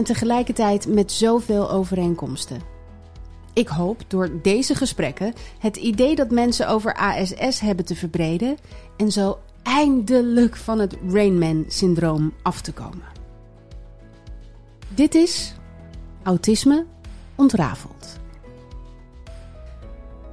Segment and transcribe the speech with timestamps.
[0.00, 2.60] en tegelijkertijd met zoveel overeenkomsten.
[3.52, 8.56] Ik hoop door deze gesprekken het idee dat mensen over ASS hebben te verbreden
[8.96, 13.04] en zo eindelijk van het Rainman-syndroom af te komen.
[14.88, 15.54] Dit is
[16.22, 16.86] Autisme
[17.34, 18.19] ontrafeld.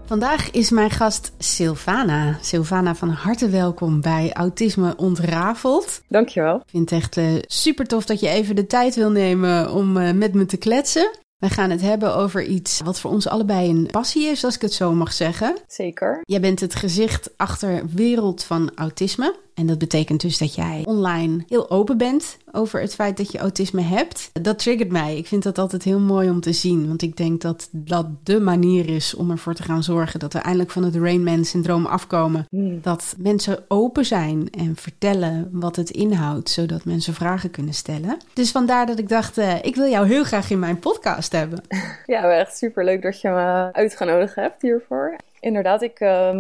[0.07, 2.37] Vandaag is mijn gast Silvana.
[2.41, 6.01] Silvana, van harte welkom bij Autisme Ontrafeld.
[6.07, 6.55] Dankjewel.
[6.55, 9.97] Ik vind het echt uh, super tof dat je even de tijd wil nemen om
[9.97, 11.11] uh, met me te kletsen.
[11.37, 14.61] We gaan het hebben over iets wat voor ons allebei een passie is, als ik
[14.61, 15.57] het zo mag zeggen.
[15.67, 16.21] Zeker.
[16.21, 19.35] Jij bent het gezicht achter wereld van autisme.
[19.53, 23.37] En dat betekent dus dat jij online heel open bent over het feit dat je
[23.37, 24.29] autisme hebt.
[24.33, 25.17] Dat triggert mij.
[25.17, 26.87] Ik vind dat altijd heel mooi om te zien.
[26.87, 30.39] Want ik denk dat dat de manier is om ervoor te gaan zorgen dat we
[30.39, 32.45] eindelijk van het Rainman-syndroom afkomen.
[32.49, 32.81] Hmm.
[32.81, 38.17] Dat mensen open zijn en vertellen wat het inhoudt, zodat mensen vragen kunnen stellen.
[38.33, 41.61] Dus vandaar dat ik dacht, uh, ik wil jou heel graag in mijn podcast hebben.
[42.05, 45.15] Ja, echt super leuk dat je me uitgenodigd hebt hiervoor.
[45.39, 46.39] Inderdaad, ik, uh,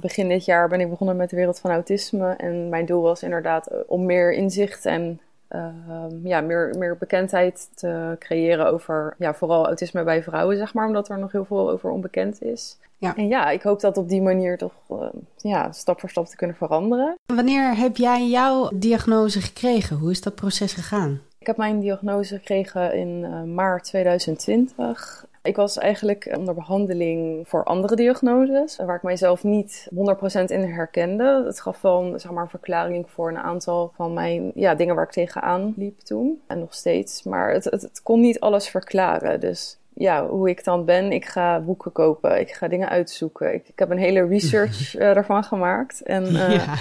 [0.00, 2.34] begin dit jaar ben ik begonnen met de wereld van autisme.
[2.36, 5.20] En mijn doel was inderdaad om meer inzicht en
[6.22, 10.86] ja, meer, meer bekendheid te creëren over ja, vooral autisme bij vrouwen, zeg maar.
[10.86, 12.78] Omdat er nog heel veel over onbekend is.
[12.98, 13.16] Ja.
[13.16, 14.98] En ja, ik hoop dat op die manier toch uh,
[15.36, 17.14] ja, stap voor stap te kunnen veranderen.
[17.26, 19.96] Wanneer heb jij jouw diagnose gekregen?
[19.96, 21.20] Hoe is dat proces gegaan?
[21.38, 25.26] Ik heb mijn diagnose gekregen in uh, maart 2020.
[25.48, 29.96] Ik was eigenlijk onder behandeling voor andere diagnoses, waar ik mijzelf niet 100%
[30.44, 31.42] in herkende.
[31.46, 34.94] Het gaf wel een, zeg maar, een verklaring voor een aantal van mijn ja, dingen
[34.94, 36.40] waar ik tegenaan liep toen.
[36.46, 37.22] En nog steeds.
[37.22, 39.40] Maar het, het, het kon niet alles verklaren.
[39.40, 41.12] Dus ja, hoe ik dan ben.
[41.12, 43.54] Ik ga boeken kopen, ik ga dingen uitzoeken.
[43.54, 46.02] Ik, ik heb een hele research uh, daarvan gemaakt.
[46.02, 46.74] En uh, Ja.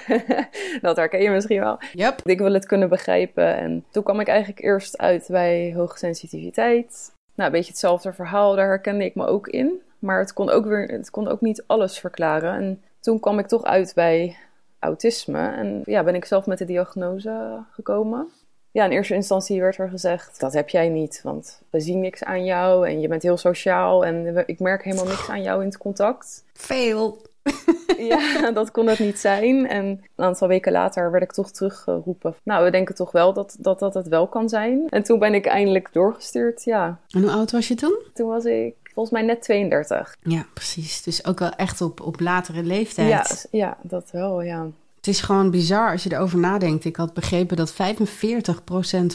[0.80, 1.78] dat herken je misschien wel.
[1.92, 2.20] Yep.
[2.24, 3.56] Ik wil het kunnen begrijpen.
[3.56, 7.16] En toen kwam ik eigenlijk eerst uit bij hoogsensitiviteit.
[7.38, 9.82] Nou, een beetje hetzelfde verhaal, daar herkende ik me ook in.
[9.98, 12.52] Maar het kon ook, weer, het kon ook niet alles verklaren.
[12.54, 14.36] En toen kwam ik toch uit bij
[14.78, 15.48] autisme.
[15.48, 18.28] En ja, ben ik zelf met de diagnose gekomen.
[18.70, 21.20] Ja, in eerste instantie werd er gezegd, dat heb jij niet.
[21.22, 24.04] Want we zien niks aan jou en je bent heel sociaal.
[24.04, 26.44] En ik merk helemaal niks aan jou in het contact.
[26.52, 27.22] Veel.
[28.12, 29.68] ja, dat kon het niet zijn.
[29.68, 32.34] En een aantal weken later werd ik toch teruggeroepen.
[32.42, 34.82] Nou, we denken toch wel dat, dat dat het wel kan zijn.
[34.88, 36.98] En toen ben ik eindelijk doorgestuurd, ja.
[37.08, 37.98] En hoe oud was je toen?
[38.14, 40.16] Toen was ik volgens mij net 32.
[40.22, 41.02] Ja, precies.
[41.02, 43.08] Dus ook wel echt op, op latere leeftijd.
[43.50, 44.66] Ja, ja, dat wel, ja.
[45.08, 46.84] Het is gewoon bizar als je erover nadenkt.
[46.84, 47.76] Ik had begrepen dat 45%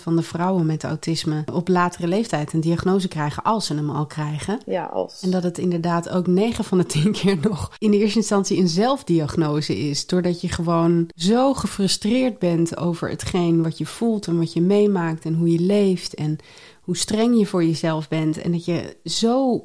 [0.02, 4.06] van de vrouwen met autisme op latere leeftijd een diagnose krijgen als ze hem al
[4.06, 4.60] krijgen.
[4.66, 5.22] Ja, als.
[5.22, 8.60] En dat het inderdaad ook 9 van de 10 keer nog in de eerste instantie
[8.60, 10.06] een zelfdiagnose is.
[10.08, 15.26] Doordat je gewoon zo gefrustreerd bent over hetgeen wat je voelt en wat je meemaakt
[15.26, 16.38] en hoe je leeft en
[16.82, 18.38] hoe streng je voor jezelf bent.
[18.38, 19.64] En dat je zo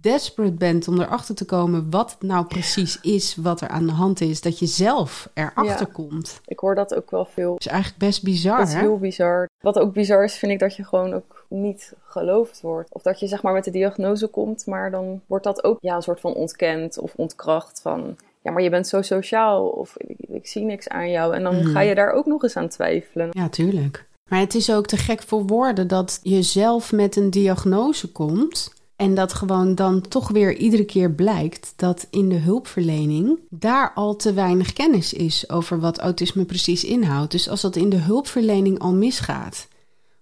[0.00, 4.20] desperate bent om erachter te komen wat nou precies is wat er aan de hand
[4.20, 5.92] is, dat je zelf erachter Ja.
[5.92, 6.40] komt.
[6.46, 7.50] Ik hoor dat ook wel veel.
[7.52, 8.80] Dat is eigenlijk best bizar, Dat is hè?
[8.80, 9.48] heel bizar.
[9.62, 12.92] Wat ook bizar is, vind ik dat je gewoon ook niet geloofd wordt.
[12.92, 15.96] Of dat je zeg maar met de diagnose komt, maar dan wordt dat ook ja,
[15.96, 18.16] een soort van ontkend of ontkracht van...
[18.42, 21.34] Ja, maar je bent zo sociaal of ik, ik zie niks aan jou.
[21.34, 21.66] En dan Mhm.
[21.70, 23.28] ga je daar ook nog eens aan twijfelen.
[23.30, 24.06] Ja, tuurlijk.
[24.30, 28.74] Maar het is ook te gek voor woorden dat je zelf met een diagnose komt.
[28.96, 34.16] En dat gewoon dan toch weer iedere keer blijkt dat in de hulpverlening daar al
[34.16, 37.30] te weinig kennis is over wat autisme precies inhoudt.
[37.30, 39.68] Dus als dat in de hulpverlening al misgaat,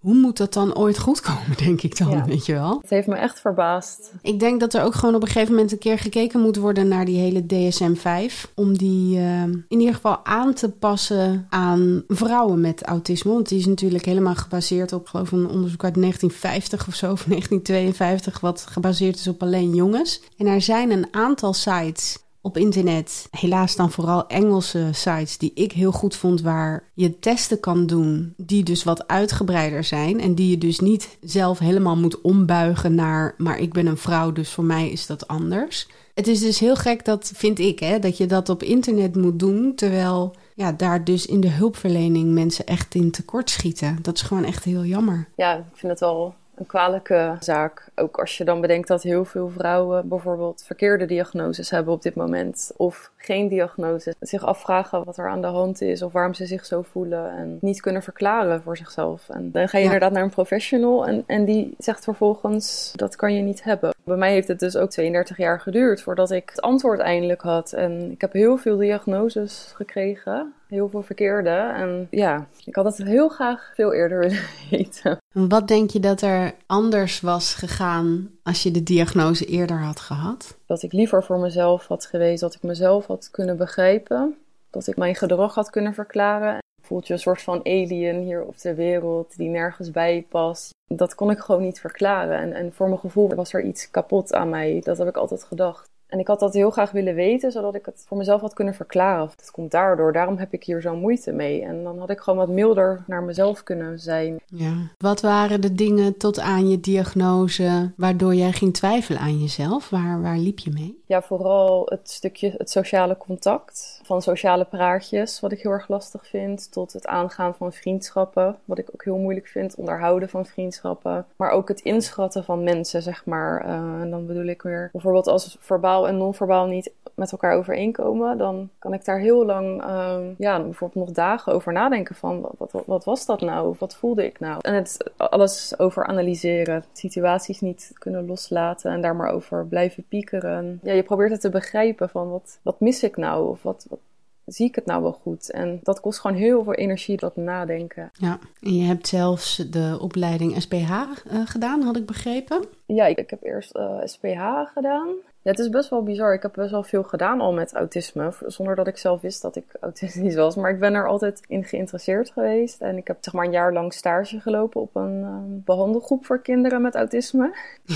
[0.04, 2.24] hoe moet dat dan ooit goed komen, denk ik dan, Ja.
[2.24, 2.78] weet je wel?
[2.80, 4.12] Het heeft me echt verbaasd.
[4.22, 6.88] Ik denk dat er ook gewoon op een gegeven moment een keer gekeken moet worden
[6.88, 8.50] naar die hele DSM-5.
[8.54, 13.32] Om die eh, in ieder geval aan te passen aan vrouwen met autisme.
[13.32, 17.12] Want die is natuurlijk helemaal gebaseerd op, geloof ik, een onderzoek uit 1950 of zo,
[17.12, 20.22] of 1952, wat gebaseerd is op alleen jongens.
[20.36, 25.72] En er zijn een aantal sites op internet, helaas dan vooral Engelse sites, die ik
[25.72, 30.50] heel goed vond, waar je testen kan doen, die dus wat uitgebreider zijn en die
[30.50, 34.64] je dus niet zelf helemaal moet ombuigen naar, maar ik ben een vrouw, dus voor
[34.64, 35.88] mij is dat anders.
[36.14, 39.38] Het is dus heel gek, dat vind ik, hè, dat je dat op internet moet
[39.38, 43.98] doen, terwijl ja, daar dus in de hulpverlening mensen echt in tekort schieten.
[44.02, 45.28] Dat is gewoon echt heel jammer.
[45.36, 47.88] Ja, ik vind het wel een kwalijke zaak.
[47.94, 52.14] Ook als je dan bedenkt dat heel veel vrouwen bijvoorbeeld verkeerde diagnoses hebben op dit
[52.14, 52.72] moment.
[52.76, 54.14] Of geen diagnose.
[54.20, 57.30] Zich afvragen wat er aan de hand is of waarom ze zich zo voelen.
[57.30, 59.28] En niet kunnen verklaren voor zichzelf.
[59.28, 59.90] En dan ga je Ja.
[59.92, 63.94] inderdaad naar een professional en, en die zegt vervolgens dat kan je niet hebben.
[64.04, 67.72] Bij mij heeft het dus ook 32 jaar geduurd voordat ik het antwoord eindelijk had.
[67.72, 70.52] En ik heb heel veel diagnoses gekregen.
[70.74, 71.50] Heel veel verkeerde.
[71.50, 75.18] En ja, ik had het heel graag veel eerder willen weten.
[75.34, 80.00] En Wat denk je dat er anders was gegaan als je de diagnose eerder had
[80.00, 80.58] gehad?
[80.66, 84.36] Dat ik liever voor mezelf had geweest, dat ik mezelf had kunnen begrijpen,
[84.70, 86.58] dat ik mijn gedrag had kunnen verklaren.
[86.82, 90.70] Voelt je een soort van alien hier op de wereld die nergens bij past.
[90.86, 92.38] Dat kon ik gewoon niet verklaren.
[92.38, 94.80] En, en voor mijn gevoel was er iets kapot aan mij.
[94.84, 95.92] Dat heb ik altijd gedacht.
[96.14, 98.74] En ik had dat heel graag willen weten, zodat ik het voor mezelf had kunnen
[98.74, 99.30] verklaren.
[99.36, 100.12] Dat komt daardoor.
[100.12, 101.62] Daarom heb ik hier zo'n moeite mee.
[101.62, 104.40] En dan had ik gewoon wat milder naar mezelf kunnen zijn.
[104.46, 104.72] Ja.
[104.98, 109.90] Wat waren de dingen tot aan je diagnose waardoor jij ging twijfelen aan jezelf?
[109.90, 111.02] Waar, waar liep je mee?
[111.06, 114.00] Ja, vooral het stukje het sociale contact.
[114.04, 116.72] Van sociale praatjes, wat ik heel erg lastig vind.
[116.72, 119.74] Tot het aangaan van vriendschappen, wat ik ook heel moeilijk vind.
[119.74, 121.26] Onderhouden van vriendschappen.
[121.36, 123.60] Maar ook het inschatten van mensen, zeg maar.
[123.64, 128.38] Eh, en dan bedoel ik weer, bijvoorbeeld als verbaal en non-verbaal niet met elkaar overeenkomen.
[128.38, 132.40] Dan kan ik daar heel lang, eh, ja, bijvoorbeeld nog dagen over nadenken van...
[132.40, 133.68] Wat, wat, wat was dat nou?
[133.68, 134.58] Of wat voelde ik nou?
[134.60, 136.84] En het alles over analyseren.
[136.92, 140.80] Situaties niet kunnen loslaten en daar maar over blijven piekeren.
[140.82, 143.48] Ja, je probeert het te begrijpen van wat, wat mis ik nou?
[143.48, 143.98] Of wat, wat
[144.44, 145.50] zie ik het nou wel goed?
[145.50, 148.10] En dat kost gewoon heel veel energie, dat nadenken.
[148.12, 151.06] Ja, en je hebt zelfs de opleiding SPH eh,
[151.44, 152.64] gedaan, had ik begrepen.
[152.86, 154.42] Ja, ik, ik heb eerst eh, SPH
[154.74, 155.08] gedaan.
[155.44, 156.34] Ja, het is best wel bizar.
[156.34, 159.56] Ik heb best wel veel gedaan al met autisme, zonder dat ik zelf wist dat
[159.56, 160.56] ik autistisch was.
[160.56, 162.80] Maar ik ben er altijd in geïnteresseerd geweest.
[162.80, 166.42] En ik heb zeg maar een jaar lang stage gelopen op een eh, behandelgroep voor
[166.42, 167.54] kinderen met autisme.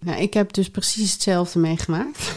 [0.00, 2.34] Nou, ik heb dus precies hetzelfde meegemaakt.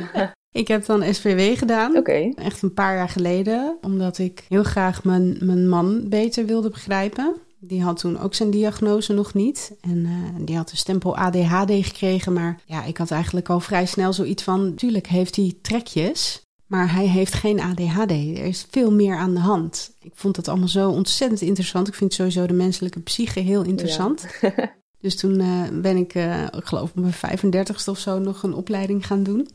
[0.62, 1.94] ik heb dan SPW gedaan.
[2.34, 7.36] Echt een paar jaar geleden, omdat ik heel graag mijn, mijn man beter wilde begrijpen.
[7.60, 9.72] Die had toen ook zijn diagnose nog niet.
[9.80, 12.32] En eh, die had de stempel ADHD gekregen.
[12.32, 14.74] Maar ja, ik had eigenlijk al vrij snel zoiets van...
[14.74, 18.10] Tuurlijk heeft hij trekjes, maar hij heeft geen ADHD.
[18.10, 19.92] Er is veel meer aan de hand.
[20.00, 21.88] Ik vond dat allemaal zo ontzettend interessant.
[21.88, 24.26] Ik vind sowieso de menselijke psyche heel interessant.
[25.00, 28.54] Dus toen eh, ben ik, eh, ik geloof op mijn 35ste of zo, nog een
[28.54, 29.48] opleiding gaan doen.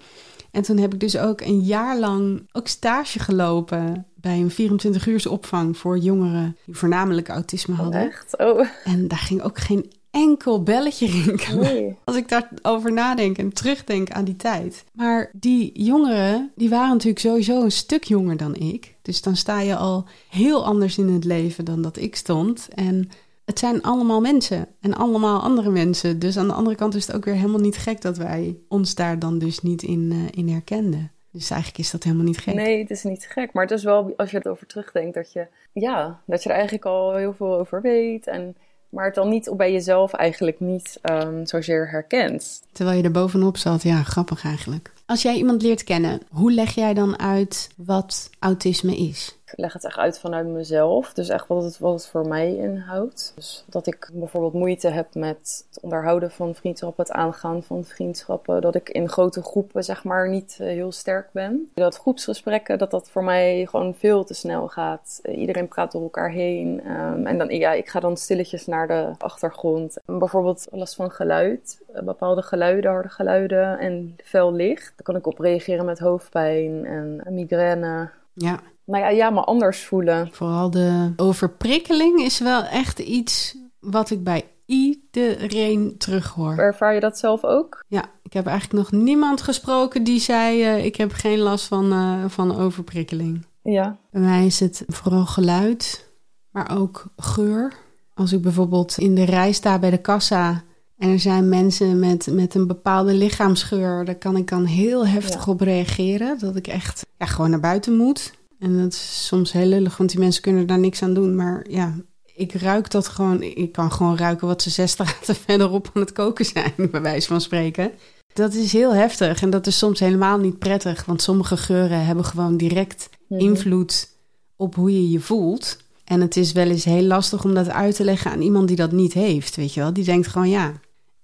[0.56, 5.08] En toen heb ik dus ook een jaar lang ook stage gelopen bij een 24
[5.08, 8.02] uurs opvang voor jongeren die voornamelijk autisme oh, hadden.
[8.02, 8.38] echt?
[8.38, 11.74] Oh, En daar ging ook geen enkel belletje rinkelen.
[11.74, 11.98] nee.
[12.04, 14.84] Als ik daarover nadenk en terugdenk aan die tijd.
[14.94, 18.96] Maar die jongeren, die waren natuurlijk sowieso een stuk jonger dan ik.
[19.02, 22.68] Dus dan sta je al heel anders in het leven dan dat ik stond.
[22.76, 23.10] En
[23.46, 26.20] het zijn allemaal mensen en allemaal andere mensen.
[26.20, 28.96] Dus aan de andere kant is het ook weer helemaal niet gek dat wij ons
[28.96, 31.12] daar dan dus niet in, eh, in herkenden.
[31.32, 32.54] Dus eigenlijk is dat helemaal niet gek.
[32.54, 33.54] Nee, het is niet gek.
[33.54, 36.86] Maar het is wel, als je erover terugdenkt, dat je, ja, dat je er eigenlijk
[36.86, 38.28] al heel veel over weet.
[38.28, 38.56] En,
[38.90, 42.62] maar het dan niet bij jezelf eigenlijk niet um, zozeer herkent.
[42.72, 44.94] Terwijl je er bovenop zat, ja, grappig eigenlijk.
[45.06, 49.38] Als jij iemand leert kennen, hoe leg jij dan uit wat autisme is?
[49.56, 51.14] Leg het echt uit vanuit mezelf.
[51.14, 53.32] Dus echt wat het, wat het voor mij inhoudt.
[53.36, 58.62] Dus dat ik bijvoorbeeld moeite heb met het onderhouden van vriendschappen, het aangaan van vriendschappen.
[58.62, 61.70] Dat ik in grote groepen zeg maar niet uh, heel sterk ben.
[61.74, 65.20] Dat groepsgesprekken, dat dat voor mij gewoon veel te snel gaat.
[65.24, 66.92] Uh, iedereen praat door elkaar heen.
[66.92, 69.98] Um, en dan, ja, ik ga dan stilletjes naar de achtergrond.
[70.06, 71.82] Bijvoorbeeld last van geluid.
[71.96, 74.94] Uh, bepaalde geluiden, harde geluiden en fel licht.
[74.96, 78.10] Daar kan ik op reageren met hoofdpijn en migraine.
[78.34, 78.60] Ja.
[78.86, 80.30] Nou ja, ja, maar anders voelen.
[80.32, 86.58] Vooral de overprikkeling is wel echt iets wat ik bij iedereen terughoor.
[86.58, 87.84] Ervaar je dat zelf ook?
[87.88, 91.94] Ja, ik heb eigenlijk nog niemand gesproken die zei: uh, Ik heb geen last van,
[91.94, 93.46] uh, van overprikkeling.
[93.62, 93.98] Ja.
[94.12, 96.10] Bij mij is het vooral geluid,
[96.52, 97.74] maar ook geur.
[98.14, 100.64] Als ik bijvoorbeeld in de rij sta bij de kassa
[100.98, 105.48] en er zijn mensen met, met een bepaalde lichaamsgeur, daar kan ik dan heel heftig
[105.48, 106.40] op reageren.
[106.40, 108.34] Dat ik echt ja, gewoon naar buiten moet.
[108.60, 111.36] En dat is soms heel lullig, want die mensen kunnen daar niks aan doen.
[111.36, 111.96] Maar ja,
[112.36, 113.42] ik ruik dat gewoon.
[113.42, 117.28] Ik kan gewoon ruiken wat ze zes straten verderop aan het koken zijn, bij wijze
[117.28, 117.92] van spreken.
[118.34, 122.26] Dat is heel heftig en dat is soms helemaal niet prettig, want sommige geuren hebben
[122.26, 123.40] gewoon direct mhm.
[123.40, 124.10] invloed
[124.56, 125.78] op hoe je je voelt.
[126.04, 128.78] En het is wel eens heel lastig om dat uit te leggen aan iemand die
[128.78, 129.94] dat niet heeft, weet je wel.
[129.94, 130.74] Die denkt gewoon, ja,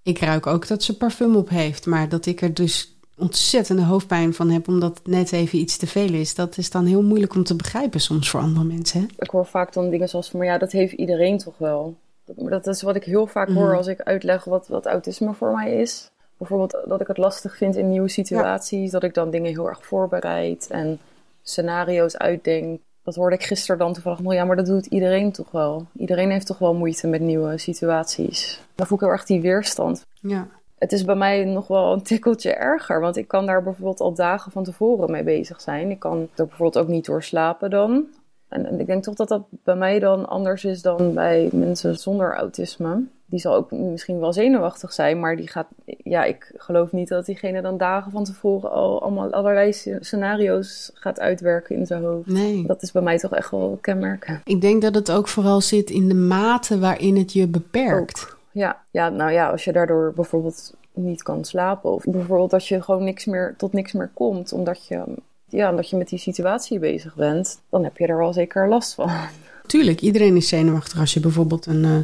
[0.03, 2.90] ik ruik ook dat ze parfum op heeft, maar dat ik er dus
[3.21, 6.35] ontzettende hoofdpijn van heb omdat het net even iets te veel is.
[6.35, 8.99] Dat is dan heel moeilijk om te begrijpen soms voor andere mensen.
[8.99, 9.05] Hè?
[9.17, 11.95] Ik hoor vaak dan dingen zoals van, maar ja, dat heeft iedereen toch wel.
[12.25, 13.75] Dat, dat is wat ik heel vaak hoor mhm.
[13.75, 16.11] als ik uitleg wat, wat autisme voor mij is.
[16.37, 19.85] Bijvoorbeeld dat ik het lastig vind in nieuwe situaties, dat ik dan dingen heel erg
[19.85, 20.99] voorbereid en
[21.43, 22.79] scenario's uitdenk.
[23.03, 24.19] Dat hoorde ik gisteren dan toevallig.
[24.19, 25.85] Nou ja, maar dat doet iedereen toch wel.
[25.97, 28.61] Iedereen heeft toch wel moeite met nieuwe situaties.
[28.75, 30.05] Dan voel ik heel erg die weerstand.
[30.19, 30.47] Ja
[30.81, 32.99] het is bij mij nog wel een tikkeltje erger.
[32.99, 35.91] Want ik kan daar bijvoorbeeld al dagen van tevoren mee bezig zijn.
[35.91, 38.05] Ik kan er bijvoorbeeld ook niet door slapen dan.
[38.47, 42.35] En, ik denk toch dat dat bij mij dan anders is dan bij mensen zonder
[42.35, 43.03] autisme.
[43.25, 45.67] Die zal ook misschien wel zenuwachtig zijn, maar die gaat.
[45.85, 51.19] Ja, ik geloof niet dat diegene dan dagen van tevoren al allemaal allerlei scenario's gaat
[51.19, 52.27] uitwerken in zijn hoofd.
[52.27, 52.65] Nee.
[52.67, 54.41] Dat is bij mij toch echt wel kenmerken.
[54.43, 58.83] Ik denk dat het ook vooral zit in de mate waarin het je beperkt ja.
[58.91, 61.91] ja, nou ja, als je daardoor bijvoorbeeld niet kan slapen.
[61.91, 64.53] Of bijvoorbeeld dat je gewoon niks meer, tot niks meer komt.
[64.53, 65.03] Omdat je,
[65.45, 67.61] ja, omdat je met die situatie bezig bent.
[67.69, 69.11] Dan heb je er wel zeker last van.
[69.65, 71.97] Tuurlijk, iedereen is zenuwachtig als je bijvoorbeeld een uh,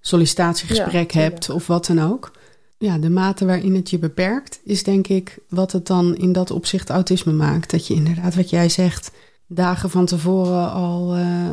[0.00, 2.32] sollicitatiegesprek hebt of wat dan ook.
[2.78, 6.50] Ja, de mate waarin het je beperkt is denk ik wat het dan in dat
[6.50, 7.70] opzicht autisme maakt.
[7.70, 9.10] Dat je inderdaad, wat jij zegt,
[9.46, 11.50] dagen van tevoren al uh,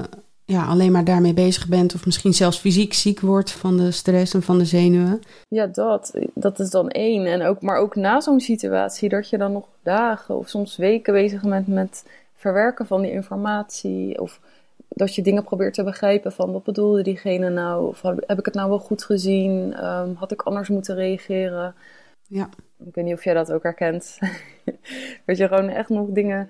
[0.50, 4.34] ja, alleen maar daarmee bezig bent, of misschien zelfs fysiek ziek wordt van de stress
[4.34, 5.22] en van de zenuwen.
[5.48, 7.26] Ja, dat, dat is dan één.
[7.26, 11.14] En ook, maar ook na zo'n situatie, dat je dan nog dagen of soms weken
[11.14, 14.22] bezig bent met verwerken van die informatie.
[14.22, 14.40] Of
[14.88, 17.88] dat je dingen probeert te begrijpen van wat bedoelde diegene nou?
[17.88, 19.74] Of heb ik het nou wel goed gezien?
[19.74, 21.76] Ehm, had ik anders moeten reageren?
[22.28, 22.50] Ja.
[22.86, 24.18] Ik weet niet of jij dat ook herkent.
[25.26, 26.50] dat je gewoon echt nog dingen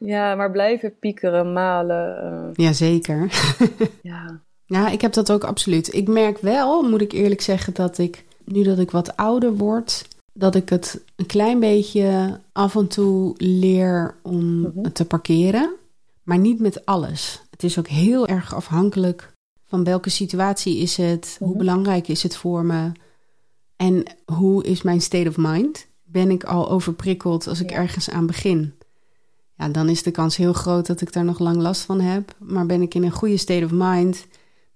[0.00, 2.24] ja, maar blijven piekeren, malen.
[2.24, 2.64] Uh...
[2.66, 3.32] Jazeker.
[4.02, 4.40] ja.
[4.66, 5.94] Ja, ik heb dat ook absoluut.
[5.94, 10.08] Ik merk wel, moet ik eerlijk zeggen, dat ik nu dat ik wat ouder word,
[10.32, 14.90] dat ik het een klein beetje af en toe leer om mhm.
[14.92, 15.74] te parkeren.
[16.22, 17.42] Maar niet met alles.
[17.50, 19.32] Het is ook heel erg afhankelijk
[19.66, 21.58] van welke situatie is het, hoe mhm.
[21.58, 22.92] belangrijk is het voor me
[23.76, 25.88] en hoe is mijn state of mind.
[26.02, 28.74] Ben ik al overprikkeld als ik ergens aan begin?
[29.60, 32.34] Ja, dan is de kans heel groot dat ik daar nog lang last van heb.
[32.38, 34.26] Maar ben ik in een goede state of mind,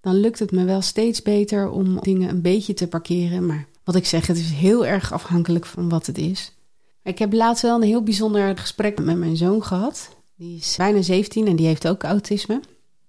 [0.01, 3.47] dan lukt het me wel steeds beter om dingen een beetje te parkeren.
[3.47, 6.53] Maar wat ik zeg, het is heel erg afhankelijk van wat het is.
[7.03, 10.17] Ik heb laatst wel een heel bijzonder gesprek met mijn zoon gehad.
[10.37, 12.61] Die is bijna 17 en die heeft ook autisme.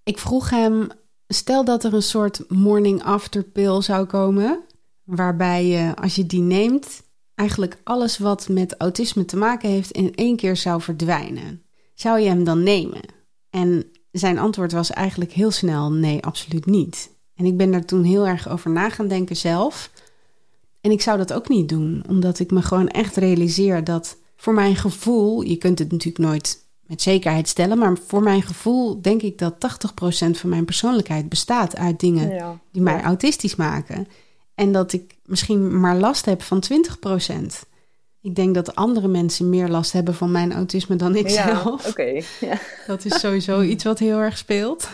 [0.03, 0.87] Ik vroeg hem,
[1.27, 4.59] stel dat er een soort morning after pill zou komen,
[5.03, 7.03] waarbij je als je die neemt,
[7.35, 11.64] eigenlijk alles wat met autisme te maken heeft in één keer zou verdwijnen.
[11.95, 13.01] Zou je hem dan nemen?
[13.49, 17.09] En zijn antwoord was eigenlijk heel snel: nee, absoluut niet.
[17.35, 19.91] En ik ben daar toen heel erg over na gaan denken zelf.
[20.81, 24.53] En ik zou dat ook niet doen, omdat ik me gewoon echt realiseer dat voor
[24.53, 29.21] mijn gevoel, je kunt het natuurlijk nooit met zekerheid stellen, maar voor mijn gevoel denk
[29.21, 29.57] ik dat 80%
[30.31, 34.07] van mijn persoonlijkheid bestaat uit dingen die mij autistisch maken.
[34.55, 36.63] En dat ik misschien maar last heb van
[37.31, 37.35] 20%.
[38.25, 41.87] Ik denk dat andere mensen meer last hebben van mijn autisme dan ik ja, zelf.
[41.87, 42.21] Oké.
[42.39, 42.59] Ja.
[42.87, 44.89] Dat is sowieso iets wat heel erg speelt.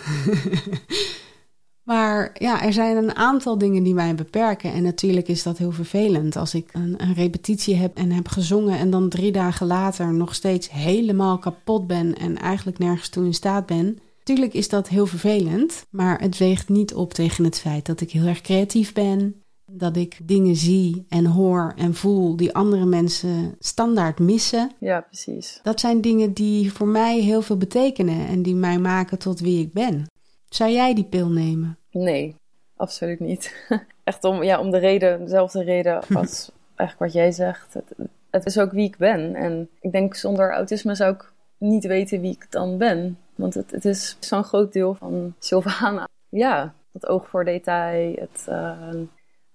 [1.91, 4.73] maar ja, er zijn een aantal dingen die mij beperken.
[4.73, 8.77] En natuurlijk is dat heel vervelend als ik een, een repetitie heb en heb gezongen
[8.77, 13.33] en dan drie dagen later nog steeds helemaal kapot ben en eigenlijk nergens toe in
[13.33, 13.99] staat ben.
[14.17, 18.11] Natuurlijk is dat heel vervelend, maar het weegt niet op tegen het feit dat ik
[18.11, 19.43] heel erg creatief ben,
[19.73, 24.71] dat ik dingen zie en hoor en voel die andere mensen standaard missen.
[24.79, 25.59] Ja, precies.
[25.63, 29.61] Dat zijn dingen die voor mij heel veel betekenen en die mij maken tot wie
[29.65, 30.05] ik ben.
[30.49, 31.77] Zou jij die pil nemen?
[31.91, 32.35] Nee,
[32.75, 33.65] absoluut niet.
[34.03, 37.73] Echt om, ja, om de reden, dezelfde reden als eigenlijk wat jij zegt.
[37.73, 39.35] Het, het is ook wie ik ben.
[39.35, 43.17] En ik denk zonder autisme zou ik niet weten wie ik dan ben.
[43.35, 46.07] Want het, het is zo'n groot deel van Sylvana.
[46.29, 48.45] Ja, het oog voor detail, het...
[48.49, 49.01] Uh,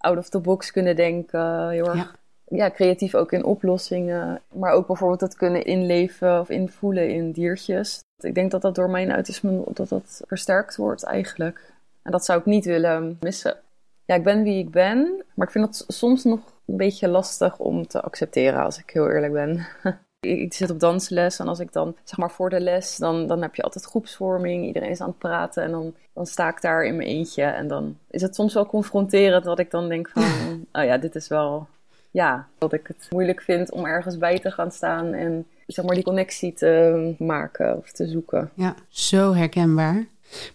[0.07, 1.69] out of the box kunnen denken.
[1.69, 2.71] Heel erg ja.
[2.71, 4.41] creatief ook in oplossingen.
[4.53, 8.05] Maar ook bijvoorbeeld het kunnen inleven of invoelen in diertjes.
[8.19, 11.73] Ik denk dat dat door mijn autisme dat dat versterkt wordt eigenlijk.
[12.03, 13.57] En dat zou ik niet willen missen.
[14.05, 17.59] Ja, ik ben wie ik ben, maar ik vind het soms nog een beetje lastig
[17.59, 19.67] om te accepteren, als ik heel eerlijk ben.
[20.27, 23.43] ik zit op dansles en als ik dan, zeg maar voor de les, dan, dan
[23.43, 24.67] heb je altijd groepsvorming.
[24.67, 27.43] Iedereen is aan het praten en dan, dan sta ik daar in mijn eentje.
[27.43, 30.23] En dan is het soms wel confronterend dat ik dan denk van,
[30.73, 31.67] oh ja, dit is wel,
[32.11, 35.95] ja, dat ik het moeilijk vind om ergens bij te gaan staan en zeg maar
[35.95, 38.51] die connectie te maken of te zoeken.
[38.55, 40.07] Ja, zo herkenbaar.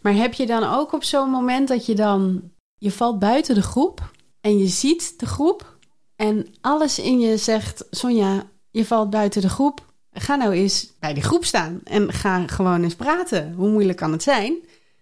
[0.02, 3.62] Maar heb je dan ook op zo'n moment dat je dan, je valt buiten de
[3.62, 4.12] groep
[4.42, 5.80] en je ziet de groep
[6.16, 9.86] en alles in je zegt, Sonja, je valt buiten de groep.
[10.14, 13.54] Ga nou eens bij die groep staan en ga gewoon eens praten.
[13.54, 14.56] Hoe moeilijk kan het zijn?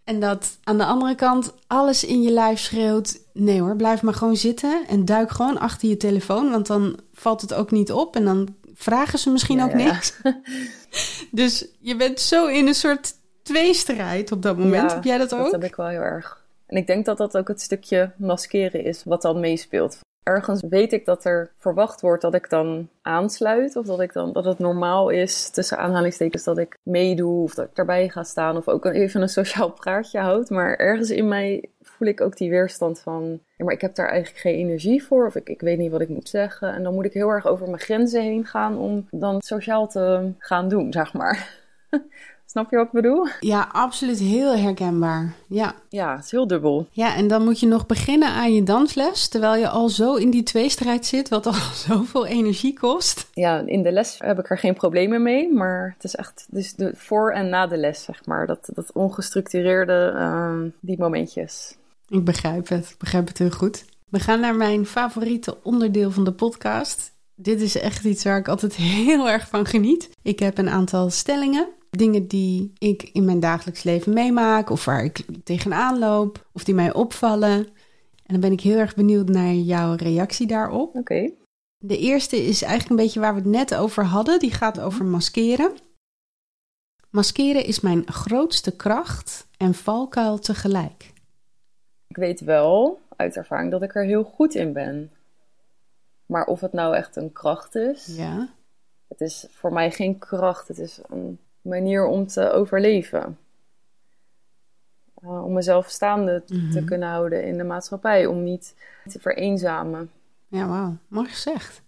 [0.04, 4.14] En dat aan de andere kant alles in je lijf schreeuwt: nee hoor, blijf maar
[4.14, 8.16] gewoon zitten en duik gewoon achter je telefoon, want dan valt het ook niet op
[8.16, 10.14] en dan vragen ze misschien ook niks.
[11.32, 14.92] dus je bent zo in een soort tweestrijd op dat moment.
[14.92, 15.44] heb jij dat ook?
[15.44, 16.42] Dat heb ik wel heel erg.
[16.68, 20.94] En ik denk dat dat ook het stukje maskeren is wat dan meespeelt ergens weet
[20.94, 23.76] ik dat er verwacht wordt dat ik dan aansluit.
[23.76, 27.44] Of dat, ik dan, dat het normaal is, tussen aanhalingstekens, dat ik meedoe.
[27.44, 28.58] Of dat ik daarbij ga staan.
[28.58, 30.50] Of ook even een sociaal praatje houd.
[30.50, 33.40] Maar ergens in mij voel ik ook die weerstand van...
[33.58, 35.26] Ja, maar ik heb daar eigenlijk geen energie voor.
[35.26, 36.74] Of ik, ik weet niet wat ik moet zeggen.
[36.74, 40.32] En dan moet ik heel erg over mijn grenzen heen gaan om dan sociaal te
[40.38, 41.58] gaan doen, zeg maar.
[42.52, 43.28] Snap je wat ik bedoel?
[43.40, 45.34] Ja, absoluut heel herkenbaar.
[45.48, 45.76] Ja.
[45.90, 46.88] Ja, het is heel dubbel.
[46.92, 50.30] Ja, en dan moet je nog beginnen aan je dansles, terwijl je al zo in
[50.30, 51.54] die tweestrijd zit, wat al
[51.88, 53.30] zoveel energie kost.
[53.34, 56.76] Ja, in de les heb ik er geen problemen mee, maar het is echt dus
[56.76, 58.48] de voor en na de les, zeg maar.
[58.48, 61.76] Dat, dat ongestructureerde, uh, die momentjes.
[62.08, 63.86] Ik begrijp het, ik begrijp het heel goed.
[64.08, 67.12] We gaan naar mijn favoriete onderdeel van de podcast.
[67.36, 68.76] Dit is echt iets waar ik altijd
[69.06, 70.10] heel erg van geniet.
[70.22, 75.04] Ik heb een aantal stellingen dingen die ik in mijn dagelijks leven meemaak of waar
[75.04, 77.58] ik tegenaan loop of die mij opvallen.
[78.26, 80.96] En dan ben ik heel erg benieuwd naar jouw reactie daarop.
[80.96, 81.32] Oké.
[81.78, 84.40] De eerste is eigenlijk een beetje waar we het net over hadden.
[84.40, 85.72] Die gaat over maskeren.
[87.10, 91.14] Maskeren is mijn grootste kracht en valkuil tegelijk.
[92.08, 95.12] Ik weet wel uit ervaring dat ik er heel goed in ben.
[96.26, 98.06] Maar of het nou echt een kracht is.
[98.06, 98.50] Ja.
[99.08, 100.68] Het is voor mij geen kracht.
[100.68, 103.38] Het is een manier om te overleven.
[105.24, 106.86] Uh, om mezelf staande te mhm.
[106.86, 108.76] kunnen houden in de maatschappij, om niet
[109.08, 110.12] te vereenzamen.
[110.48, 111.82] Ja, wauw, mooi gezegd.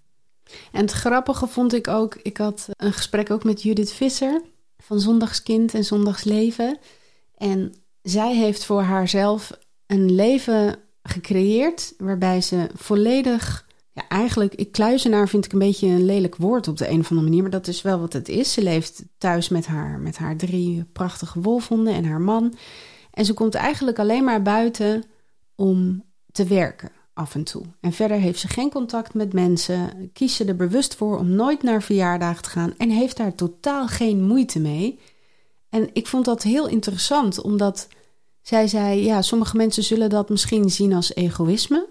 [0.72, 4.42] En het grappige vond ik ook, ik had een gesprek ook met Judith Visser
[4.78, 6.78] van Zondagskind en Zondagsleven.
[7.38, 9.52] En zij heeft voor haarzelf
[9.88, 16.06] een leven gecreëerd waarbij ze volledig ja, eigenlijk, ik kluizenaar vind ik een beetje een
[16.06, 17.42] lelijk woord op de een of andere manier.
[17.42, 18.54] Maar dat is wel wat het is.
[18.54, 22.54] Ze leeft thuis met haar, met haar drie prachtige wolfhonden en haar man.
[23.12, 25.04] En ze komt eigenlijk alleen maar buiten
[25.56, 27.64] om te werken af en toe.
[27.82, 30.10] En verder heeft ze geen contact met mensen.
[30.14, 32.74] Kiest ze er bewust voor om nooit naar verjaardagen te gaan.
[32.78, 35.00] En heeft daar totaal geen moeite mee.
[35.70, 37.88] En ik vond dat heel interessant, omdat
[38.42, 41.88] zij zei: ja, sommige mensen zullen dat misschien zien als egoïsme.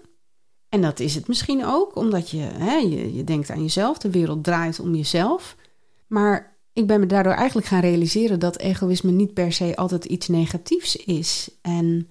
[0.71, 4.09] En dat is het misschien ook, omdat je, hè, je, je denkt aan jezelf, de
[4.09, 5.55] wereld draait om jezelf.
[6.07, 10.27] Maar ik ben me daardoor eigenlijk gaan realiseren dat egoïsme niet per se altijd iets
[10.27, 11.49] negatiefs is.
[11.61, 12.07] En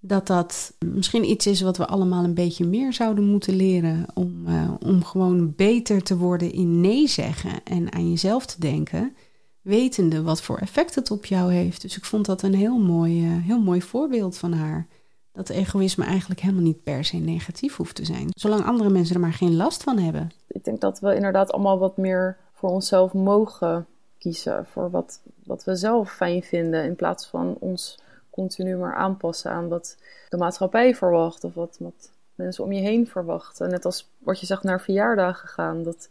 [0.00, 4.06] dat dat misschien iets is wat we allemaal een beetje meer zouden moeten leren.
[4.14, 9.16] Om, uh, om gewoon beter te worden in nee zeggen en aan jezelf te denken.
[9.60, 11.82] Wetende wat voor effect het op jou heeft.
[11.82, 14.86] Dus ik vond dat een heel mooi, uh, heel mooi voorbeeld van haar
[15.32, 18.28] dat egoïsme eigenlijk helemaal niet per se negatief hoeft te zijn.
[18.30, 20.30] Zolang andere mensen er maar geen last van hebben.
[20.46, 23.86] Ik denk dat we inderdaad allemaal wat meer voor onszelf mogen
[24.18, 24.66] kiezen.
[24.66, 26.84] Voor wat, wat we zelf fijn vinden.
[26.84, 27.98] In plaats van ons
[28.30, 29.96] continu maar aanpassen aan wat
[30.28, 31.44] de maatschappij verwacht.
[31.44, 33.70] Of wat, wat mensen om je heen verwachten.
[33.70, 35.82] Net als wat je zegt naar verjaardagen gaan.
[35.82, 36.08] Dat,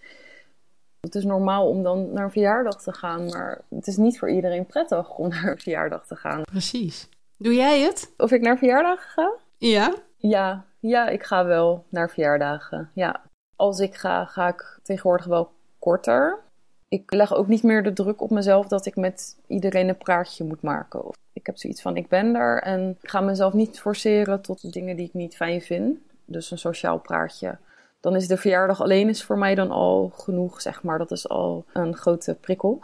[1.00, 3.26] het is normaal om dan naar een verjaardag te gaan.
[3.26, 6.42] Maar het is niet voor iedereen prettig om naar een verjaardag te gaan.
[6.42, 7.10] Precies.
[7.42, 8.14] Doe jij het?
[8.18, 9.32] Of ik naar verjaardagen ga?
[9.58, 9.96] Ja.
[10.18, 12.92] Ja, ja, ik ga wel naar verjaardagen.
[12.94, 13.22] Ja.
[13.56, 16.40] Als ik ga, ga ik tegenwoordig wel korter.
[16.90, 20.44] Ik leg ook niet meer de druk op mezelf dat ik met iedereen een praatje
[20.44, 21.06] moet maken.
[21.06, 24.74] Of ik heb zoiets van, ik ben er en ik ga mezelf niet forceren tot
[24.74, 25.98] dingen die ik niet fijn vind.
[26.26, 27.58] Dus een sociaal praatje.
[28.00, 30.98] Dan is de verjaardag alleen is voor mij dan al genoeg, zeg maar.
[30.98, 32.80] Dat is al een grote prikkel.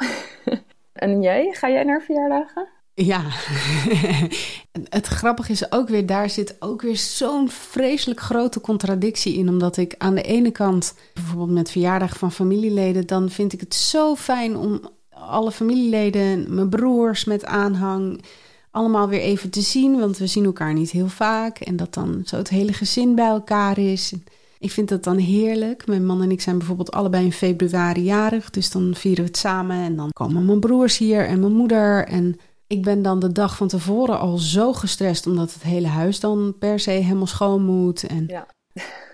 [0.93, 1.51] en jij?
[1.51, 2.67] Ga jij naar verjaardagen?
[2.97, 3.23] Ja,
[4.89, 9.49] het grappige is ook weer, daar zit ook weer zo'n vreselijk grote contradictie in.
[9.49, 13.75] Omdat ik aan de ene kant, bijvoorbeeld met verjaardag van familieleden, dan vind ik het
[13.75, 18.23] zo fijn om alle familieleden, mijn broers met aanhang,
[18.71, 21.59] allemaal weer even te zien, want we zien elkaar niet heel vaak.
[21.59, 24.13] En dat dan zo het hele gezin bij elkaar is.
[24.59, 25.87] Ik vind dat dan heerlijk.
[25.87, 28.49] Mijn man en ik zijn bijvoorbeeld allebei in februari jarig.
[28.49, 29.77] Dus dan vieren we het samen.
[29.77, 32.07] En dan komen mijn broers hier en mijn moeder.
[32.07, 35.27] En ik ben dan de dag van tevoren al zo gestrest.
[35.27, 38.03] Omdat het hele huis dan per se helemaal schoon moet.
[38.03, 38.47] En Ja.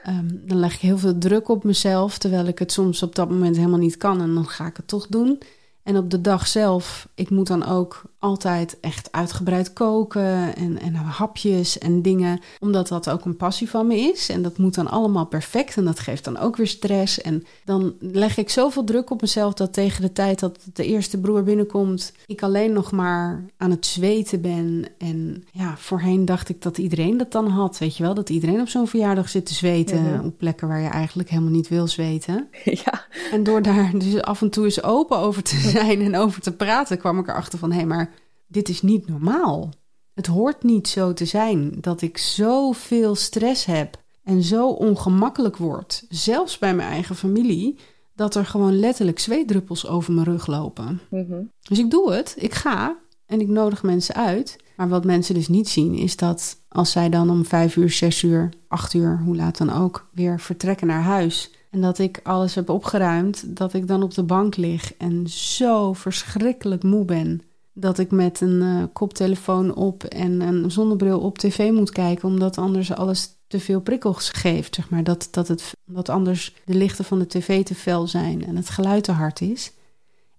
[0.03, 3.29] Ehm, dan leg ik heel veel druk op mezelf, terwijl ik het soms op dat
[3.29, 4.21] moment helemaal niet kan.
[4.21, 5.39] En dan ga ik het toch doen.
[5.83, 10.93] En op de dag zelf, ik moet dan ook altijd echt uitgebreid koken en, en
[10.93, 12.39] hapjes en dingen.
[12.59, 14.29] Omdat dat ook een passie van me is.
[14.29, 17.21] En dat moet dan allemaal perfect en dat geeft dan ook weer stress.
[17.21, 21.19] En dan leg ik zoveel druk op mezelf dat tegen de tijd dat de eerste
[21.19, 24.85] broer binnenkomt, ik alleen nog maar aan het zweten ben.
[24.97, 27.77] En ja, voorheen dacht ik dat iedereen dat dan had.
[27.77, 30.03] Weet je wel, dat iedereen op zo'n verjaardag zit te zweten.
[30.03, 30.25] Mhm.
[30.25, 32.47] Op plekken waar je eigenlijk helemaal niet wil zweten.
[32.85, 33.05] ja.
[33.31, 36.55] En door daar dus af en toe eens open over te zijn en over te
[36.55, 38.13] praten, kwam ik erachter van: hé, hey, maar
[38.47, 39.69] dit is niet normaal.
[40.13, 46.05] Het hoort niet zo te zijn dat ik zoveel stress heb en zo ongemakkelijk word,
[46.09, 47.79] zelfs bij mijn eigen familie,
[48.15, 51.01] dat er gewoon letterlijk zweetdruppels over mijn rug lopen.
[51.09, 51.43] Mhm.
[51.61, 54.57] Dus ik doe het, ik ga en ik nodig mensen uit.
[54.75, 58.23] Maar wat mensen dus niet zien, is dat als zij dan om vijf uur, zes
[58.23, 61.51] uur, acht uur, hoe laat dan ook, weer vertrekken naar huis.
[61.69, 65.93] En dat ik alles heb opgeruimd, dat ik dan op de bank lig en zo
[65.93, 67.41] verschrikkelijk moe ben.
[67.73, 72.57] Dat ik met een eh, koptelefoon op en een zonnebril op tv moet kijken, omdat
[72.57, 74.75] anders alles te veel prikkels geeft.
[74.75, 75.03] Zeg maar.
[75.03, 78.69] dat, dat, het, dat anders de lichten van de tv te fel zijn en het
[78.69, 79.73] geluid te hard is.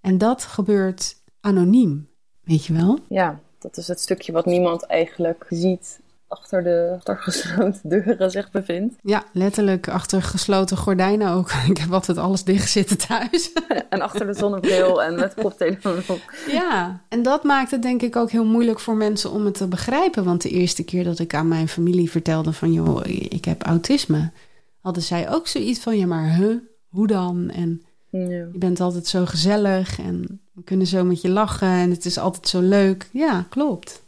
[0.00, 2.08] En dat gebeurt anoniem,
[2.44, 2.98] weet je wel?
[3.08, 6.00] ja, dat is het stukje wat niemand eigenlijk ziet
[6.32, 8.94] achter de achter gesloten deuren zich bevindt.
[9.02, 11.50] Ja, letterlijk achter gesloten gordijnen ook.
[11.70, 13.52] Ik heb altijd alles dicht zitten thuis.
[13.88, 16.20] En achter de zonnebril en met koptelefoon op.
[16.46, 19.68] Ja, en dat maakt het denk ik ook heel moeilijk voor mensen om het te
[19.68, 20.24] begrijpen.
[20.24, 22.72] Want de eerste keer dat ik aan mijn familie vertelde van...
[22.72, 24.30] joh, ik heb autisme,
[24.80, 25.98] hadden zij ook zoiets van...
[25.98, 26.56] ja, maar huh,
[26.88, 27.50] hoe dan?
[27.50, 28.18] En Ja.
[28.28, 31.68] je bent altijd zo gezellig en we kunnen zo met je lachen...
[31.68, 33.08] en het is altijd zo leuk.
[33.12, 34.01] Ja, klopt.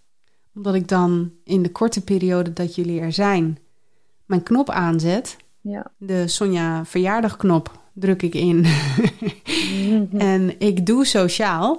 [0.55, 3.59] Omdat ik dan in de korte periode dat jullie er zijn...
[4.27, 5.37] mijn knop aanzet...
[5.61, 5.93] Ja.
[5.97, 8.65] de Sonja verjaardagknop druk ik in.
[10.19, 11.75] en ik doe sociaal.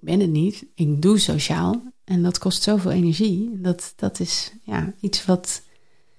[0.00, 0.66] Ik ben het niet.
[0.74, 1.82] Ik doe sociaal.
[2.04, 3.50] En dat kost zoveel energie.
[3.60, 5.62] Dat, dat is ja, iets wat,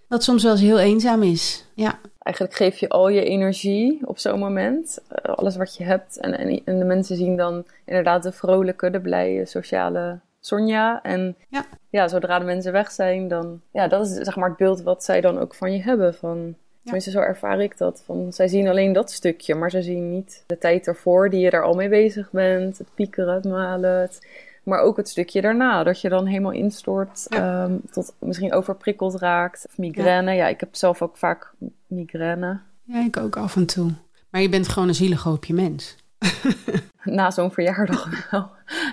[0.08, 1.66] wat soms wel eens heel eenzaam is.
[1.74, 5.00] Ja, Eigenlijk geef je al je energie op zo'n moment.
[5.08, 6.18] eh, alles wat je hebt.
[6.18, 11.02] En, en, en de mensen zien dan inderdaad de vrolijke, de blije, sociale Sonja.
[11.04, 11.66] En Ja.
[11.90, 13.62] ja, zodra de mensen weg zijn, dan...
[13.72, 16.14] Ja, dat is zeg maar het beeld wat zij dan ook van je hebben.
[16.16, 18.04] Van, Tenminste, zo ervaar ik dat.
[18.06, 21.50] Van, zij zien alleen dat stukje, maar ze zien niet de tijd ervoor die je
[21.50, 22.78] daar al mee bezig bent.
[22.78, 24.28] Het piekeren, het malen, het...
[24.64, 27.64] Maar ook het stukje daarna, dat je dan helemaal instort, Ja.
[27.64, 29.66] ehm, tot misschien overprikkeld raakt.
[29.68, 30.32] Of migraine.
[30.34, 30.48] Ja.
[30.48, 31.54] ik heb zelf ook vaak
[31.88, 32.60] migraine.
[32.84, 33.92] ja, ik ook af en toe.
[34.30, 35.96] Maar je bent gewoon een zielig hoopje mens.
[37.18, 38.50] Na zo'n verjaardag wel.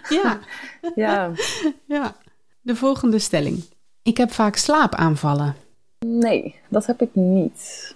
[0.09, 0.39] Ja,
[0.95, 1.31] Ja,
[1.85, 2.15] ja.
[2.61, 3.65] De volgende stelling.
[4.03, 5.55] Ik heb vaak slaapaanvallen.
[5.99, 7.95] nee, dat heb ik niet.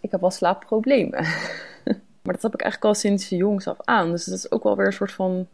[0.00, 1.22] Ik heb wel slaapproblemen.
[2.22, 4.10] maar dat heb ik eigenlijk al sinds jongs af aan.
[4.10, 5.46] Dus dat is ook wel weer een soort van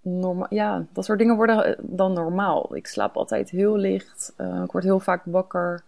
[0.00, 0.46] normaal.
[0.50, 2.76] Ja, dat soort dingen worden eh, dan normaal.
[2.76, 4.32] Ik slaap altijd heel licht.
[4.36, 5.82] Eh, ik word heel vaak wakker.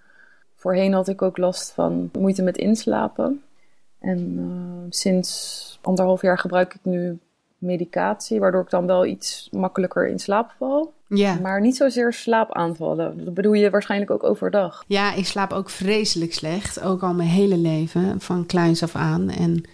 [0.54, 3.42] Voorheen had ik ook last van moeite met inslapen.
[3.98, 7.18] En eh, sinds anderhalf jaar gebruik ik nu
[7.58, 10.92] medicatie, waardoor ik dan wel iets makkelijker in slaap val.
[11.06, 11.38] Ja.
[11.42, 13.24] Maar niet zozeer slaapaanvallen.
[13.24, 14.84] Dat bedoel je waarschijnlijk ook overdag.
[14.86, 16.80] Ja, ik slaap ook vreselijk slecht.
[16.82, 19.30] Ook al mijn hele leven, van kleins af aan.
[19.30, 19.64] En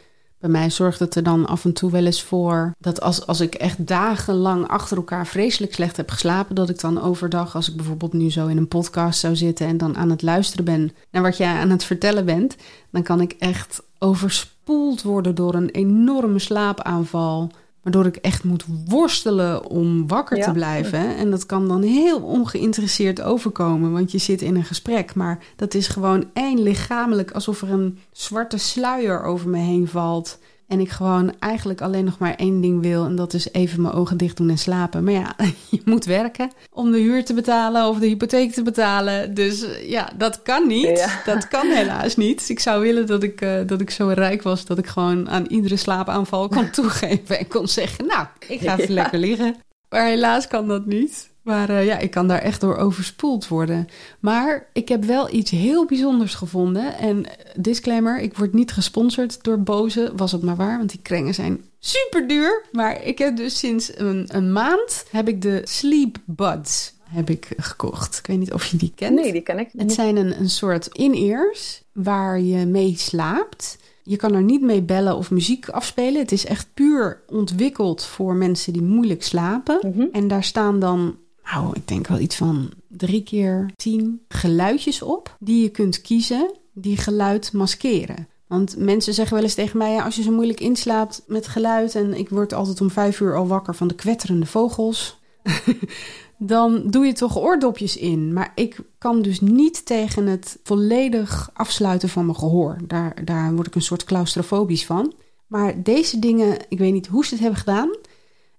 [0.45, 2.75] bij mij zorgt het er dan af en toe wel eens voor...
[2.79, 6.55] dat als, als ik echt dagenlang achter elkaar vreselijk slecht heb geslapen...
[6.55, 9.67] dat ik dan overdag, als ik bijvoorbeeld nu zo in een podcast zou zitten...
[9.67, 12.57] en dan aan het luisteren ben naar wat jij aan het vertellen bent...
[12.91, 17.51] dan kan ik echt overspoeld worden door een enorme slaapaanval...
[17.85, 20.45] Waardoor ik echt moet worstelen om wakker Ja.
[20.45, 21.17] te blijven.
[21.17, 25.15] En dat kan dan heel ongeïnteresseerd overkomen, want je zit in een gesprek.
[25.15, 30.39] Maar dat is gewoon één lichamelijk, alsof er een zwarte sluier over me heen valt.
[30.75, 33.05] En ik gewoon eigenlijk alleen nog maar één ding wil.
[33.05, 35.05] En dat is even mijn ogen dicht doen en slapen.
[35.05, 35.37] Maar ja,
[35.71, 39.35] je moet werken om de huur te betalen of de hypotheek te betalen.
[39.35, 40.99] Dus eh, ja, dat kan niet.
[40.99, 41.23] Ja.
[41.25, 42.49] Dat kan helaas niet.
[42.49, 45.47] Ik zou willen dat ik, eh, dat ik zo rijk was dat ik gewoon aan
[45.47, 47.39] iedere slaapaanval kon toegeven.
[47.39, 48.95] En kon zeggen, nou, ik ga even Ja.
[49.03, 49.57] lekker liggen.
[49.89, 51.31] Maar helaas kan dat niet.
[51.45, 53.87] Maar eh, ja, ik kan daar echt door overspoeld worden.
[54.21, 56.99] Maar ik heb wel iets heel bijzonders gevonden.
[56.99, 60.13] En eh, disclaimer, ik word niet gesponsord door Boze.
[60.17, 62.65] Was het maar waar, want die krengen zijn super duur.
[62.73, 66.93] Maar ik heb dus sinds een, een maand heb ik de Sleep Buds.
[67.05, 68.19] heb ik gekocht.
[68.19, 69.15] Ik weet niet of je die kent.
[69.15, 69.93] Nee, die ken ik Het niet.
[69.93, 73.79] zijn een, een soort in-ears waar je mee slaapt.
[74.03, 76.21] Je kan er niet mee bellen of muziek afspelen.
[76.21, 79.79] Het is echt puur ontwikkeld voor mensen die moeilijk slapen.
[79.83, 80.07] Mhm.
[80.13, 85.37] En daar staan dan, nou, ik denk wel iets van drie keer tien geluidjes op
[85.39, 88.29] die je kunt kiezen die geluid maskeren.
[88.47, 91.95] Want mensen zeggen wel eens tegen mij, ja, als je zo moeilijk inslaapt met geluid
[91.95, 95.19] en ik word altijd om vijf uur al wakker van de kwetterende vogels,
[96.39, 98.33] dan doe je toch oordopjes in.
[98.33, 102.77] Maar ik kan dus niet tegen het volledig afsluiten van mijn gehoor.
[102.87, 105.13] Daar, daar word ik een soort claustrofobisch van.
[105.47, 107.97] Maar deze dingen, ik weet niet hoe ze het hebben gedaan.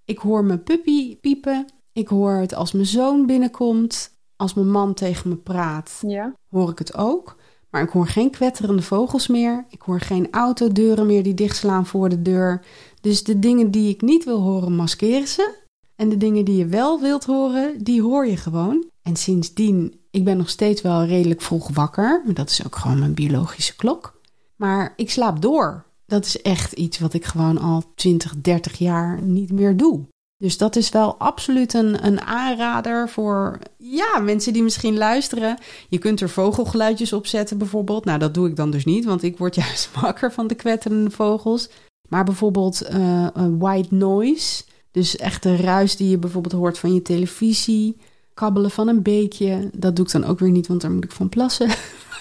[0.06, 1.66] Ik hoor mijn puppy piepen.
[1.96, 4.14] Ik hoor het als mijn zoon binnenkomt.
[4.36, 6.34] Als mijn man tegen me praat, Ja.
[6.50, 7.36] hoor ik het ook.
[7.70, 9.66] Maar ik hoor geen kwetterende vogels meer.
[9.70, 12.66] Ik hoor geen autodeuren meer die dichtslaan voor de deur.
[13.02, 15.56] Dus de dingen die ik niet wil horen, maskeren ze.
[15.96, 18.86] En de dingen die je wel wilt horen, die hoor je gewoon.
[19.02, 22.22] En sindsdien, ik ben nog steeds wel redelijk vroeg wakker.
[22.26, 24.20] Maar dat is ook gewoon mijn biologische klok.
[24.56, 25.86] Maar ik slaap door.
[26.06, 30.06] Dat is echt iets wat ik gewoon al 20, 30 jaar niet meer doe.
[30.38, 35.58] Dus dat is wel absoluut een, een aanrader voor ja, mensen die misschien luisteren.
[35.90, 38.06] Je kunt er vogelgeluidjes op zetten bijvoorbeeld.
[38.06, 41.12] Nou, dat doe ik dan dus niet, want ik word juist wakker van de kwetterende
[41.12, 41.70] vogels.
[42.10, 44.64] Maar bijvoorbeeld een white noise.
[44.92, 47.98] Dus echt de ruis die je bijvoorbeeld hoort van je televisie.
[48.34, 49.70] Kabbelen van een beekje.
[49.74, 51.68] Dat doe ik dan ook weer niet, want daar moet ik van plassen.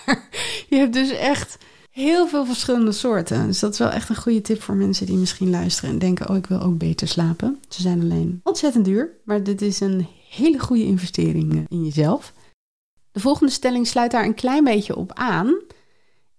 [0.70, 1.58] Je hebt dus echt
[1.94, 3.46] heel veel verschillende soorten.
[3.46, 6.28] Dus dat is wel echt een goede tip voor mensen die misschien luisteren en denken:
[6.28, 7.60] Oh, ik wil ook beter slapen.
[7.68, 12.32] Ze zijn alleen ontzettend duur, maar dit is een hele goede investering eh, in jezelf.
[13.12, 15.60] De volgende stelling sluit daar een klein beetje op aan.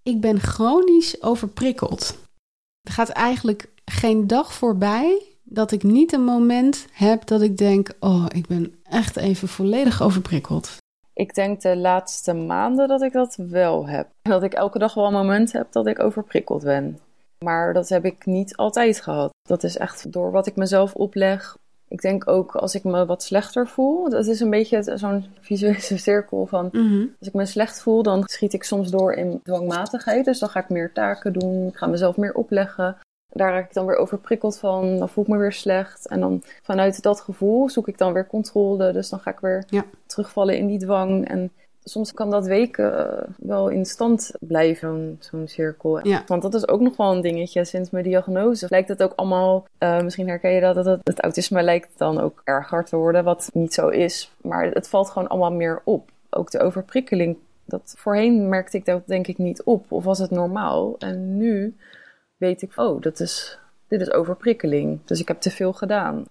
[0.04, 2.18] Ik ben chronisch overprikkeld.
[2.82, 7.92] Er gaat eigenlijk geen dag voorbij dat ik niet een moment heb dat ik denk:
[8.00, 10.78] Oh, ik ben echt even volledig overprikkeld.
[11.16, 14.08] Ik denk de laatste maanden dat ik dat wel heb.
[14.22, 17.00] Dat ik elke dag wel een moment heb dat ik overprikkeld ben.
[17.40, 19.30] Maar dat heb ik niet altijd gehad.
[19.42, 21.58] Dat is echt door wat ik mezelf opleg.
[21.88, 24.10] Ik denk ook als ik me wat slechter voel.
[24.10, 26.72] Dat is een beetje zo'n visuele cirkel van...
[27.20, 30.26] Als ik me slecht voel, dan schiet ik soms door in dwangmatigheid.
[30.26, 31.68] Dus dan ga ik meer taken doen.
[31.68, 32.98] Ik ga mezelf meer opleggen.
[33.36, 34.98] Daar raak ik dan weer overprikkeld van.
[34.98, 36.08] Dan voel ik me weer slecht.
[36.08, 38.92] En dan vanuit dat gevoel zoek ik dan weer controle.
[38.92, 39.86] Dus dan ga ik weer Ja.
[40.06, 41.28] terugvallen in die dwang.
[41.28, 41.52] En
[41.84, 46.08] soms kan dat weken eh, wel in stand blijven, zo'n cirkel.
[46.08, 46.24] Ja.
[46.26, 48.66] Want dat is ook nog wel een dingetje sinds mijn diagnose.
[48.70, 52.20] Lijkt het ook allemaal, eh, misschien herken je dat, dat het, het autisme lijkt dan
[52.20, 54.32] ook erger te worden, wat niet zo is.
[54.42, 56.10] Maar het valt gewoon allemaal meer op.
[56.30, 57.38] Ook de overprikkeling.
[57.66, 59.86] Dat, voorheen merkte ik dat denk ik niet op.
[59.92, 60.96] Of was het normaal?
[61.00, 61.76] En nu
[62.46, 65.00] weet ik, oh, dat is, dit is overprikkeling.
[65.06, 66.26] Dus ik heb te veel gedaan.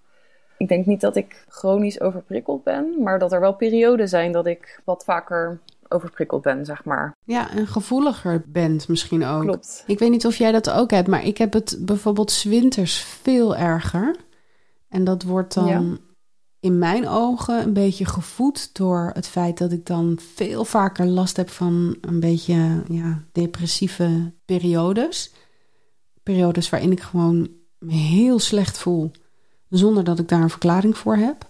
[0.58, 4.46] Ik denk niet dat ik chronisch overprikkeld ben, maar dat er wel perioden zijn dat
[4.46, 7.16] ik wat vaker overprikkeld ben, zeg maar.
[7.24, 9.42] Ja, en gevoeliger bent misschien ook.
[9.42, 9.84] Klopt.
[9.86, 12.98] Ik weet niet of jij dat ook hebt, maar ik heb het bijvoorbeeld 's winters
[13.00, 14.16] veel erger.
[14.88, 15.82] En dat wordt dan Ja.
[16.60, 21.36] in mijn ogen een beetje gevoed door het feit dat ik dan veel vaker last
[21.36, 25.33] heb van een beetje ja, depressieve periodes.
[26.24, 29.10] Periodes waarin ik gewoon me heel slecht voel,
[29.68, 31.46] zonder dat ik daar een verklaring voor heb.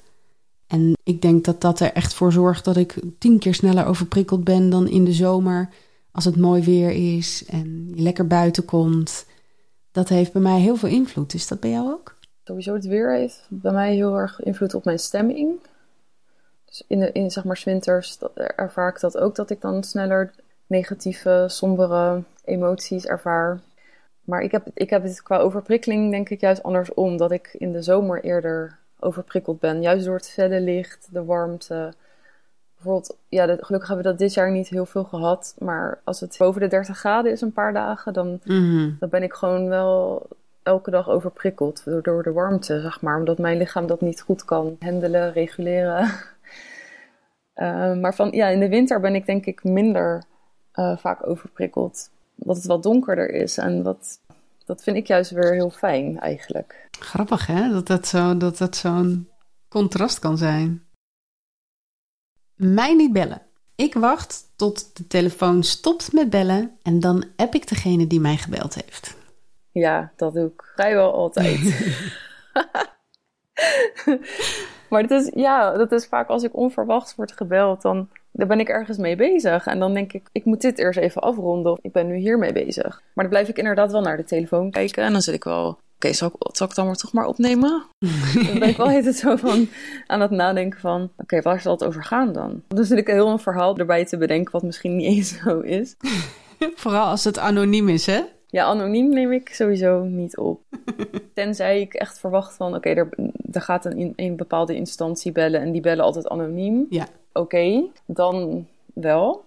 [0.66, 4.44] En ik denk dat dat er echt voor zorgt dat ik tien keer sneller overprikkeld
[4.44, 5.68] ben dan in de zomer.
[6.12, 9.26] Als het mooi weer is en je lekker buiten komt.
[9.92, 11.34] Dat heeft bij mij heel veel invloed.
[11.34, 12.14] Is dat bij jou ook?
[12.44, 15.60] Sowieso het weer heeft bij mij heel erg invloed op mijn stemming.
[16.64, 20.34] Dus in, de, in zeg maar winters ervaar ik dat ook, dat ik dan sneller
[20.66, 23.60] negatieve, sombere emoties ervaar.
[24.24, 27.16] Maar ik heb, ik heb het qua overprikkeling denk ik juist andersom.
[27.16, 29.82] Dat ik in de zomer eerder overprikkeld ben.
[29.82, 31.92] Juist door het felle licht, de warmte.
[32.74, 35.54] Bijvoorbeeld, ja, gelukkig hebben we dat dit jaar niet heel veel gehad.
[35.58, 38.40] Maar als het boven de 30 graden is een paar dagen, dan
[39.00, 40.26] dan ben ik gewoon wel
[40.62, 43.18] elke dag overprikkeld door, door de warmte, zeg maar.
[43.18, 46.10] Omdat mijn lichaam dat niet goed kan handelen, reguleren.
[47.54, 50.24] Eh, maar van, ja, in de winter ben ik denk ik minder
[50.72, 52.10] eh, vaak overprikkeld.
[52.34, 53.58] Dat het wat donkerder is.
[53.58, 54.20] En wat,
[54.64, 56.88] dat vind ik juist weer heel fijn eigenlijk.
[56.90, 59.28] Grappig hè, dat dat, zo, dat, dat zo'n
[59.68, 60.82] contrast kan zijn.
[62.54, 63.42] Mij niet bellen.
[63.74, 68.36] Ik wacht tot de telefoon stopt met bellen en dan app ik degene die mij
[68.36, 69.16] gebeld heeft.
[69.70, 71.60] Ja, dat doe ik vrijwel altijd.
[74.90, 78.60] maar dat is, ja, dat is vaak als ik onverwachts word gebeld, dan, dan ben
[78.60, 79.66] ik ergens mee bezig.
[79.66, 81.72] En dan denk ik, ik moet dit eerst even afronden.
[81.72, 83.02] of Ik ben nu hiermee bezig.
[83.12, 85.04] Maar dan blijf ik inderdaad wel naar de telefoon kijken.
[85.04, 87.84] En dan zit ik wel oké, zal, ik, zal ik dan maar toch maar opnemen?
[88.46, 89.68] dan ben ik wel het zo van
[90.06, 92.62] aan het nadenken van, oké, waar zal het over gaan dan?
[92.68, 95.96] Dus zit ik heel een verhaal erbij te bedenken wat misschien niet eens zo is.
[96.74, 98.20] Vooral als het anoniem is, hè?
[98.46, 100.60] Ja, anoniem neem ik sowieso niet op.
[101.34, 103.08] Tenzij ik echt verwacht van, oké, er,
[103.52, 106.86] er gaat een, een bepaalde instantie bellen en die bellen altijd anoniem.
[106.90, 107.06] Ja.
[107.34, 109.44] Oké, dan wel.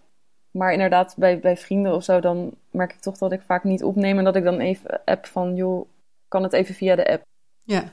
[0.51, 3.83] Maar inderdaad, bij, bij vrienden of zo, dan merk ik toch dat ik vaak niet
[3.83, 5.87] opneem en dat ik dan even app van, joh,
[6.27, 7.23] kan het even via de app.
[7.63, 7.83] Ja.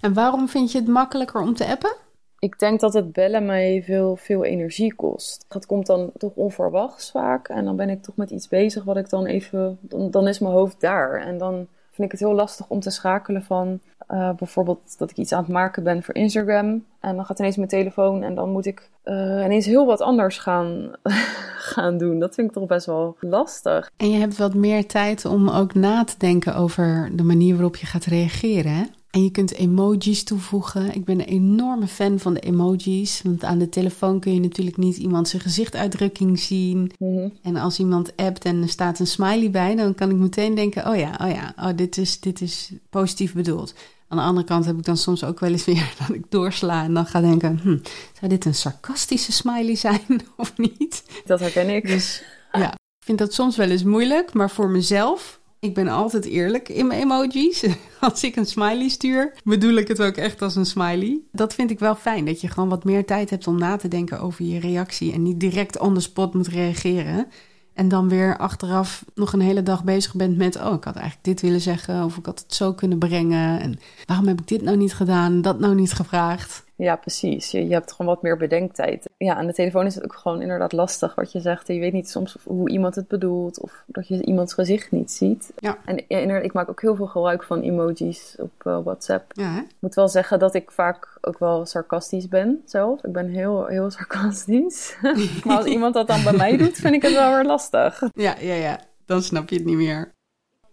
[0.00, 1.96] En waarom vind je het makkelijker om te appen?
[2.38, 5.44] Ik denk dat het bellen mij veel, veel energie kost.
[5.48, 7.48] Het komt dan toch onverwachts vaak.
[7.48, 9.78] En dan ben ik toch met iets bezig wat ik dan even...
[9.80, 11.20] Dan, dan is mijn hoofd daar.
[11.20, 13.80] En dan vind ik het heel lastig om te schakelen van...
[14.10, 16.84] Uh, bijvoorbeeld dat ik iets aan het maken ben voor Instagram.
[17.00, 20.38] En dan gaat ineens mijn telefoon en dan moet ik uh, ineens heel wat anders
[20.38, 20.92] gaan,
[21.72, 22.18] gaan doen.
[22.18, 23.90] Dat vind ik toch best wel lastig.
[23.96, 27.76] En je hebt wat meer tijd om ook na te denken over de manier waarop
[27.76, 28.84] je gaat reageren, hè?
[29.12, 30.94] En je kunt emojis toevoegen.
[30.94, 33.20] Ik ben een enorme fan van de emojis.
[33.24, 36.92] Want aan de telefoon kun je natuurlijk niet iemand zijn gezichtuitdrukking zien.
[36.98, 37.32] Mm-hmm.
[37.42, 40.88] En als iemand appt en er staat een smiley bij, dan kan ik meteen denken:
[40.88, 43.74] oh ja, oh ja, oh, dit, is, dit is positief bedoeld.
[44.08, 46.84] Aan de andere kant heb ik dan soms ook wel eens weer dat ik doorsla
[46.84, 47.78] en dan ga denken: hm,
[48.18, 51.04] zou dit een sarcastische smiley zijn of niet?
[51.24, 51.86] Dat herken ik.
[51.86, 52.22] Dus
[52.52, 56.68] ja, ik vind dat soms wel eens moeilijk, maar voor mezelf ik ben altijd eerlijk
[56.68, 57.64] in mijn emojis.
[58.00, 61.20] Als ik een smiley stuur, bedoel ik het ook echt als een smiley.
[61.32, 63.88] Dat vind ik wel fijn, dat je gewoon wat meer tijd hebt om na te
[63.88, 67.26] denken over je reactie en niet direct on the spot moet reageren.
[67.74, 71.24] En dan weer achteraf nog een hele dag bezig bent met: oh, ik had eigenlijk
[71.24, 73.60] dit willen zeggen, of ik had het zo kunnen brengen.
[73.60, 76.64] En waarom heb ik dit nou niet gedaan, dat nou niet gevraagd?
[76.82, 77.50] Ja, precies.
[77.50, 79.08] Je, je hebt gewoon wat meer bedenktijd.
[79.16, 81.66] Ja, aan de telefoon is het ook gewoon inderdaad lastig wat je zegt.
[81.66, 85.52] Je weet niet soms hoe iemand het bedoelt of dat je iemands gezicht niet ziet.
[85.56, 85.78] Ja.
[85.84, 89.32] En ja, ik maak ook heel veel gebruik van emojis op uh, WhatsApp.
[89.32, 89.58] Ja?
[89.60, 93.04] Ik moet wel zeggen dat ik vaak ook wel sarcastisch ben zelf.
[93.04, 94.96] Ik ben heel, heel sarcastisch.
[95.44, 98.02] maar als iemand dat dan bij mij doet, vind ik het wel weer lastig.
[98.14, 98.80] Ja, ja, ja.
[99.06, 100.12] Dan snap je het niet meer.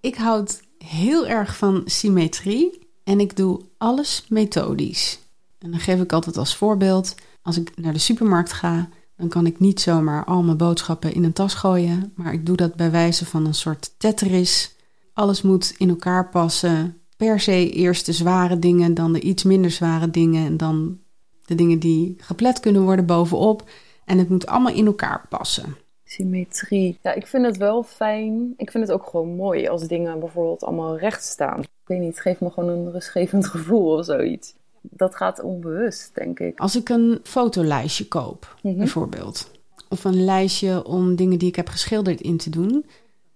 [0.01, 5.27] Ik houd heel erg van symmetrie en ik doe alles methodisch.
[5.59, 9.45] En dan geef ik altijd als voorbeeld: als ik naar de supermarkt ga, dan kan
[9.45, 12.13] ik niet zomaar al mijn boodschappen in een tas gooien.
[12.15, 14.75] Maar ik doe dat bij wijze van een soort Tetris.
[15.13, 17.01] Alles moet in elkaar passen.
[17.17, 20.45] Per se eerst de zware dingen, dan de iets minder zware dingen.
[20.45, 20.99] En dan
[21.45, 23.69] de dingen die geplet kunnen worden bovenop.
[24.05, 25.75] En het moet allemaal in elkaar passen.
[26.03, 26.97] Symmetrie.
[27.01, 28.53] Ja, ik vind het wel fijn.
[28.57, 31.59] Ik vind het ook gewoon mooi als dingen bijvoorbeeld allemaal recht staan.
[31.59, 36.11] Ik weet niet, het geeft me gewoon een rustgevend gevoel of zoiets dat gaat onbewust,
[36.15, 36.59] denk ik.
[36.59, 38.77] Als ik een fotolijstje koop, Mhm.
[38.77, 39.51] bijvoorbeeld,
[39.89, 42.85] of een lijstje om dingen die ik heb geschilderd in te doen,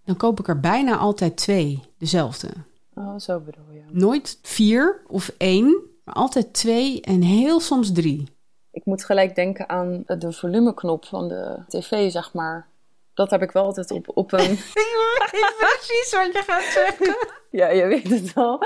[0.05, 2.47] dan koop ik er bijna altijd twee, dezelfde.
[2.95, 3.81] Oh, zo bedoel je.
[3.91, 8.23] Nooit vier of één, maar altijd twee en heel soms drie.
[8.71, 12.67] Ik moet gelijk denken aan de volumeknop van de tv, zeg maar.
[13.13, 14.51] Dat heb ik wel altijd op, op een...
[15.23, 17.15] Ik weet precies wat je gaat zeggen.
[17.53, 18.63] Ja, je weet het wel.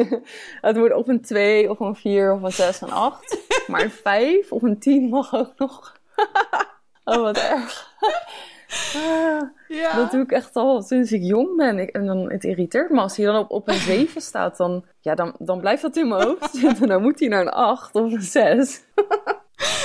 [0.68, 3.38] het moet op een 2, of een 4, of een 6 en 8.
[3.66, 5.96] Maar een 5 of een 10 mag ook nog.
[7.04, 7.94] oh, wat erg.
[8.94, 9.96] Ah, Ja.
[9.96, 11.78] Dat doe ik echt al sinds ik jong ben.
[11.78, 14.56] Ik, en dan, het irriteert me als hij dan op, op een 7 staat.
[14.56, 16.88] Dan, ja, dan, dan blijft dat in mijn hoofd zitten.
[16.88, 18.82] Dan moet hij naar een 8 of een 6.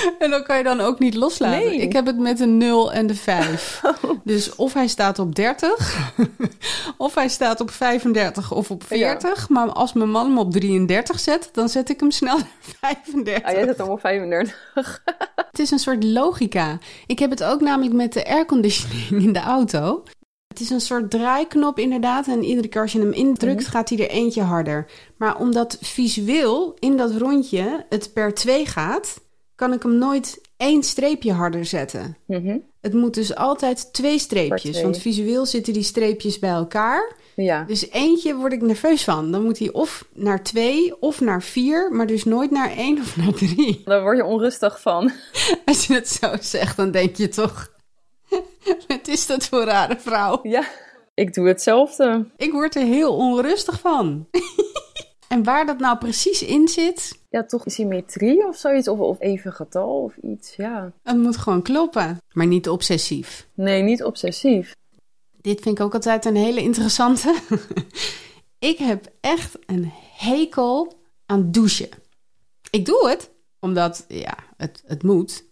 [0.18, 1.58] En dan kan je dan ook niet loslaten.
[1.68, 1.76] Nee.
[1.80, 3.80] Ik heb het met een 0 en de 5.
[4.24, 6.12] Dus of hij staat op 30,
[6.96, 9.48] of hij staat op 35 of op 40.
[9.48, 12.48] Maar als mijn man hem op 33 zet, dan zet ik hem snel naar
[12.80, 13.42] 35.
[13.44, 15.02] Ah, jij zit allemaal 35.
[15.36, 16.78] Het is een soort logica.
[17.06, 20.02] Ik heb het ook namelijk met de airconditioning in de auto.
[20.48, 22.26] Het is een soort draaiknop inderdaad.
[22.26, 23.70] En iedere keer als je hem indrukt, Mhm.
[23.70, 24.86] gaat hij er eentje harder.
[25.18, 29.20] Maar omdat visueel in dat rondje het per 2 gaat,
[29.54, 32.16] kan ik hem nooit één streepje harder zetten.
[32.26, 32.58] Mhm.
[32.80, 34.60] Het moet dus altijd twee streepjes.
[34.60, 34.82] twee.
[34.82, 37.16] Want visueel zitten die streepjes bij elkaar.
[37.36, 37.64] Ja.
[37.64, 39.32] Dus eentje word ik nerveus van.
[39.32, 43.16] Dan moet hij of naar twee of naar vier, maar dus nooit naar één of
[43.16, 43.82] naar drie.
[43.84, 45.12] Daar word je onrustig van.
[45.64, 47.72] Als je het zo zegt, dan denk je toch...
[48.88, 50.40] Wat is dat voor rare vrouw?
[50.42, 50.64] Ja,
[51.14, 52.26] ik doe hetzelfde.
[52.36, 54.26] Ik word er heel onrustig van.
[55.34, 58.88] En waar dat nou precies in zit, Ja, toch symmetrie of zoiets.
[58.88, 60.92] Of, of even getal of iets, ja.
[61.02, 62.18] het moet gewoon kloppen.
[62.32, 63.48] Maar niet obsessief.
[63.54, 64.74] Nee, niet obsessief.
[65.40, 67.34] Dit vind ik ook altijd een hele interessante.
[68.72, 70.92] ik heb echt een hekel
[71.26, 71.88] aan douchen.
[72.70, 73.30] Ik doe het,
[73.60, 75.44] omdat ja, het, het moet.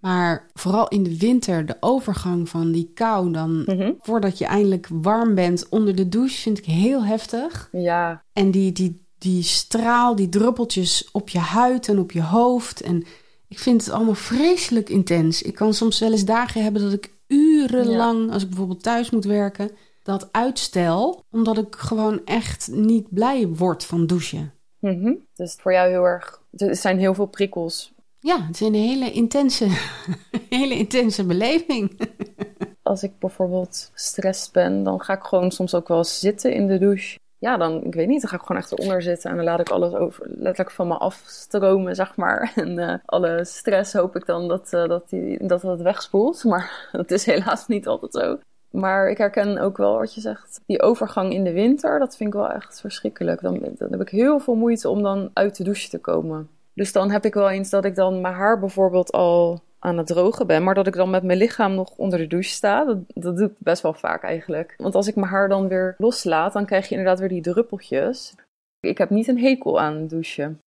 [0.00, 3.62] Maar vooral in de winter, de overgang van die kou dan...
[3.66, 3.92] Mhm.
[4.00, 6.40] voordat je eindelijk warm bent onder de douche...
[6.40, 7.68] vind ik heel heftig.
[7.72, 12.80] Ja, En die, die, die straal, die druppeltjes op je huid en op je hoofd.
[12.80, 13.04] En
[13.48, 15.42] ik vind het allemaal vreselijk intens.
[15.42, 18.32] Ik kan soms wel eens dagen hebben dat ik urenlang...
[18.32, 19.70] als ik bijvoorbeeld thuis moet werken...
[20.02, 24.52] dat uitstel, omdat ik gewoon echt niet blij word van douchen.
[24.80, 25.14] Mhm.
[25.34, 26.42] dus voor jou heel erg...
[26.52, 27.92] Er zijn heel veel prikkels.
[28.20, 29.66] Ja, het is een hele intense,
[30.48, 32.00] hele intense beleving.
[32.82, 36.78] Als ik bijvoorbeeld gestrest ben, dan ga ik gewoon soms ook wel zitten in de
[36.78, 37.18] douche.
[37.38, 39.60] Ja, dan, ik weet niet, dan ga ik gewoon echt eronder zitten en dan laat
[39.60, 42.52] ik alles over, letterlijk van me afstromen, zeg maar.
[42.56, 46.88] En eh, alle stress hoop ik dan dat, eh, dat, die, dat het wegspoelt, maar
[46.92, 48.38] dat is helaas niet altijd zo.
[48.70, 50.60] Maar ik herken ook wel wat je zegt.
[50.66, 53.40] Die overgang in de winter, dat vind ik wel echt verschrikkelijk.
[53.40, 56.48] Dan, dan heb ik heel veel moeite om dan uit de douche te komen.
[56.74, 60.06] Dus dan heb ik wel eens dat ik dan mijn haar bijvoorbeeld al aan het
[60.06, 62.84] drogen ben, maar dat ik dan met mijn lichaam nog onder de douche sta.
[62.84, 64.74] Dat, dat doe ik best wel vaak eigenlijk.
[64.76, 68.34] Want als ik mijn haar dan weer loslaat, dan krijg je inderdaad weer die druppeltjes.
[68.80, 70.60] Ik heb niet een hekel aan douchen.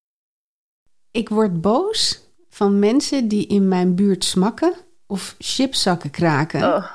[1.11, 4.73] Ik word boos van mensen die in mijn buurt smakken
[5.07, 6.63] of chipzakken kraken.
[6.63, 6.85] Oh,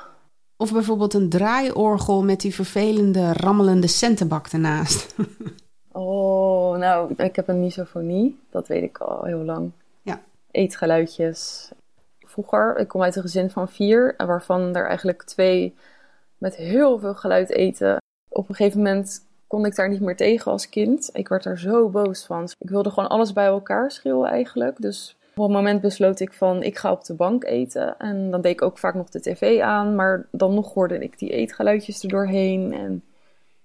[0.57, 5.15] Of bijvoorbeeld een draaiorgel met die vervelende, rammelende centenbak ernaast.
[5.91, 8.39] oh, nou, ik heb een misofonie.
[8.49, 9.71] Dat weet ik al heel lang.
[10.01, 10.21] Ja.
[10.51, 11.71] Eetgeluidjes.
[12.75, 15.75] Ik kom uit een gezin van vier, waarvan er eigenlijk twee
[16.37, 17.97] met heel veel geluid eten.
[18.29, 21.09] Op een gegeven moment kon ik daar niet meer tegen als kind.
[21.13, 22.49] Ik werd er zo boos van.
[22.59, 24.81] Ik wilde gewoon alles bij elkaar schreeuwen eigenlijk.
[24.81, 27.97] Dus op een moment besloot ik van, ik ga op de bank eten.
[27.97, 29.95] En dan deed ik ook vaak nog de tv aan.
[29.95, 32.73] Maar dan nog hoorde ik die eetgeluidjes er doorheen.
[32.73, 33.03] En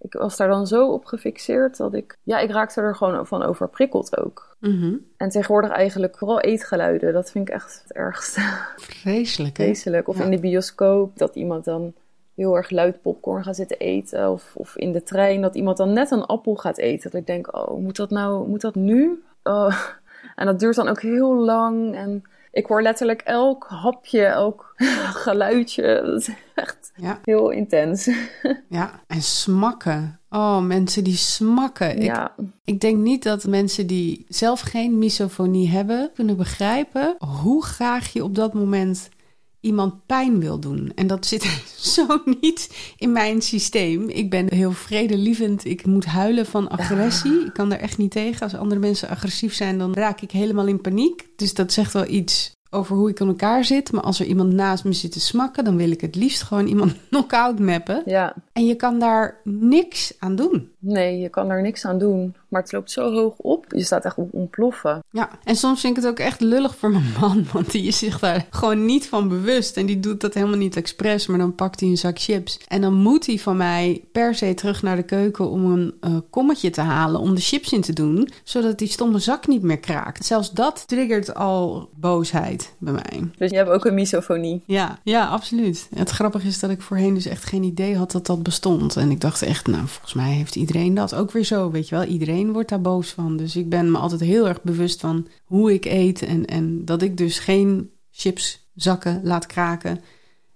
[0.03, 2.19] ik was daar dan zo op gefixeerd dat ik...
[2.23, 4.57] Ja, ik raakte er gewoon van overprikkeld ook.
[4.59, 4.95] Mhm.
[5.17, 7.13] En tegenwoordig eigenlijk vooral eetgeluiden.
[7.13, 8.41] Dat vind ik echt het ergste.
[8.77, 9.65] Vreselijk, hè?
[9.65, 10.09] Vreselijk.
[10.09, 10.25] Of Ja.
[10.25, 11.93] in de bioscoop, dat iemand dan
[12.35, 14.31] heel erg luid popcorn gaat zitten eten.
[14.31, 17.11] Of, of in de trein, dat iemand dan net een appel gaat eten.
[17.11, 19.23] Dat ik denk, oh, moet dat nou, moet dat nu?
[19.43, 19.77] Oh.
[20.35, 21.95] En dat duurt dan ook heel lang.
[21.97, 22.23] En
[22.53, 24.75] ik hoor letterlijk elk hapje, elk
[25.25, 26.03] geluidje.
[26.05, 28.09] Dat is echt Ja, heel intens.
[28.69, 29.01] ja.
[29.07, 30.21] En smakken.
[30.31, 31.99] Oh, mensen die smakken.
[31.99, 32.29] Ik,
[32.65, 36.11] ik denk niet dat mensen die zelf geen misofonie hebben...
[36.15, 39.09] kunnen begrijpen hoe graag je op dat moment
[39.63, 40.93] iemand pijn wil doen.
[40.95, 41.43] En dat zit
[41.97, 44.09] zo niet in mijn systeem.
[44.09, 45.65] Ik ben heel vredelievend.
[45.65, 47.45] Ik moet huilen van agressie.
[47.45, 48.43] Ik kan er echt niet tegen.
[48.43, 51.27] Als andere mensen agressief zijn, dan raak ik helemaal in paniek.
[51.37, 53.93] Dus dat zegt wel iets over hoe ik in elkaar zit.
[53.93, 56.67] Maar als er iemand naast me zit te smakken, dan wil ik het liefst gewoon
[56.67, 58.03] iemand knock-out mappen.
[58.07, 58.35] ja.
[58.53, 60.69] En je kan daar niks aan doen.
[60.79, 62.35] Nee, je kan er niks aan doen.
[62.53, 63.65] Maar het loopt zo hoog op.
[63.69, 65.03] Je staat echt op ontploffen.
[65.11, 67.99] Ja, en soms vind ik het ook echt lullig voor mijn man, want die is
[67.99, 69.77] zich daar gewoon niet van bewust.
[69.77, 72.61] En die doet dat helemaal niet expres, maar dan pakt hij een zak chips.
[72.69, 76.17] En dan moet hij van mij per se terug naar de keuken om een eh,
[76.31, 79.79] kommetje te halen om de chips in te doen, zodat die stomme zak niet meer
[79.79, 80.27] kraakt.
[80.27, 83.31] Zelfs dat triggert al boosheid bij mij.
[83.37, 84.63] Dus je hebt ook een misofonie.
[84.67, 85.89] Ja, ja, absoluut.
[85.95, 88.97] Het grappige is dat ik voorheen dus echt geen idee had dat dat bestond.
[88.97, 91.95] En ik dacht echt, nou, volgens mij heeft iedereen dat ook weer zo, weet je
[91.95, 92.05] wel.
[92.05, 93.37] Iedereen wordt daar boos van.
[93.37, 97.03] Dus ik ben me altijd heel erg bewust van hoe ik eet en, en dat
[97.03, 100.01] ik dus geen chipszakken laat kraken.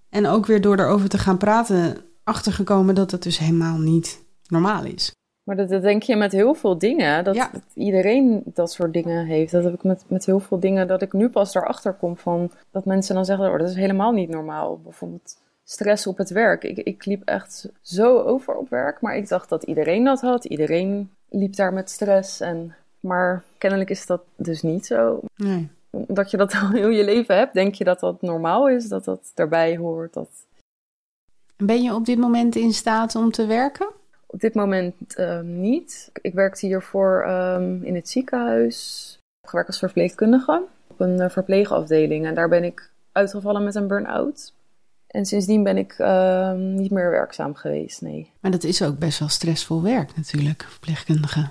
[0.09, 4.83] En ook weer door erover te gaan praten, achtergekomen dat het dus helemaal niet normaal
[4.85, 5.15] is.
[5.43, 7.23] Maar dat, dat denk je met heel veel dingen.
[7.23, 7.49] Dat, Ja.
[7.53, 9.51] dat iedereen dat soort dingen heeft.
[9.51, 10.87] Dat heb ik met, met heel veel dingen.
[10.87, 12.51] Dat ik nu pas erachter kom van.
[12.71, 14.79] Dat mensen dan zeggen: oh, dat is helemaal niet normaal.
[14.83, 16.63] Bijvoorbeeld stress op het werk.
[16.63, 19.01] Ik, ik liep echt zo over op werk.
[19.01, 20.45] Maar ik dacht dat iedereen dat had.
[20.45, 22.39] Iedereen liep daar met stress.
[22.39, 25.19] En, maar kennelijk is dat dus niet zo.
[25.35, 25.69] Nee.
[25.89, 28.87] Omdat je dat al heel je leven hebt, denk je dat dat normaal is.
[28.87, 30.13] Dat dat erbij hoort.
[30.13, 30.29] Dat
[31.57, 33.87] Ben je op dit moment in staat om te werken?
[34.25, 36.09] Op dit moment ehm, niet.
[36.21, 39.09] Ik werkte hiervoor ehm, in het ziekenhuis.
[39.17, 42.25] Ik heb gewerkt als verpleegkundige op een eh, verpleegafdeling.
[42.25, 44.53] En daar ben ik uitgevallen met een burn-out.
[45.07, 48.31] En sindsdien ben ik ehm, niet meer werkzaam geweest, nee.
[48.39, 51.49] Maar dat is ook best wel stressvol werk natuurlijk, verpleegkundige.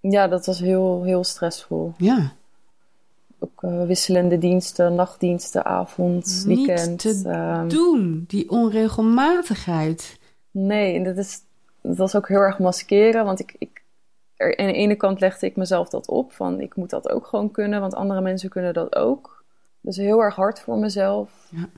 [0.00, 1.92] Ja, dat was heel, heel stressvol.
[1.96, 2.32] Ja.
[3.38, 6.98] Ook eh, wisselende diensten, nachtdiensten, avond, Niet weekend.
[6.98, 10.18] te ehm, Doen, die onregelmatigheid.
[10.50, 11.40] Nee, en dat, is,
[11.80, 13.24] dat was ook heel erg maskeren.
[13.24, 13.82] Want ik, ik,
[14.36, 16.32] er, aan de ene kant legde ik mezelf dat op.
[16.32, 19.44] Van ik moet dat ook gewoon kunnen, want andere mensen kunnen dat ook.
[19.80, 21.48] Dus heel erg hard voor mezelf.
[21.50, 21.68] Ja.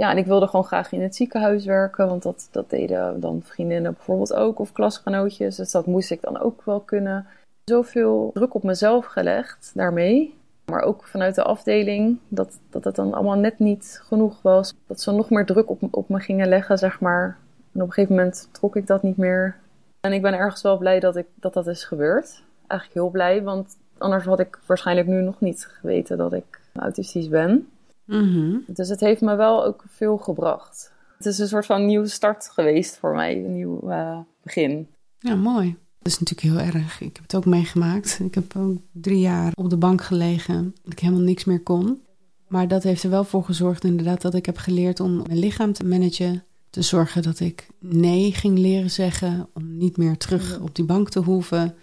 [0.00, 2.08] Ja, en ik wilde gewoon graag in het ziekenhuis werken.
[2.08, 4.58] Want dat, dat deden dan vriendinnen bijvoorbeeld ook.
[4.58, 5.56] Of klasgenootjes.
[5.56, 7.26] Dus dat moest ik dan ook wel kunnen.
[7.64, 10.34] Zoveel druk op mezelf gelegd daarmee.
[10.64, 14.74] Maar ook vanuit de afdeling, dat, dat het dan allemaal net niet genoeg was.
[14.86, 17.36] Dat ze nog meer druk op, op me gingen leggen, zeg maar.
[17.72, 19.56] En op een gegeven moment trok ik dat niet meer.
[20.00, 22.42] En ik ben ergens wel blij dat ik, dat, dat is gebeurd.
[22.66, 27.28] Eigenlijk heel blij, want anders had ik waarschijnlijk nu nog niet geweten dat ik autistisch
[27.28, 27.68] ben.
[28.10, 28.56] Mhm.
[28.66, 30.92] Dus het heeft me wel ook veel gebracht.
[31.16, 34.88] Het is een soort van nieuwe start geweest voor mij, een nieuw eh, begin.
[35.18, 35.76] Ja, mooi.
[35.98, 37.00] Dat is natuurlijk heel erg.
[37.00, 38.18] Ik heb het ook meegemaakt.
[38.22, 40.74] Ik heb ook drie jaar op de bank gelegen.
[40.82, 42.00] Dat ik helemaal niks meer kon.
[42.48, 45.72] Maar dat heeft er wel voor gezorgd inderdaad dat ik heb geleerd om mijn lichaam
[45.72, 46.44] te managen.
[46.70, 49.48] Te zorgen dat ik nee ging leren zeggen.
[49.54, 51.74] Om niet meer terug op die bank te hoeven.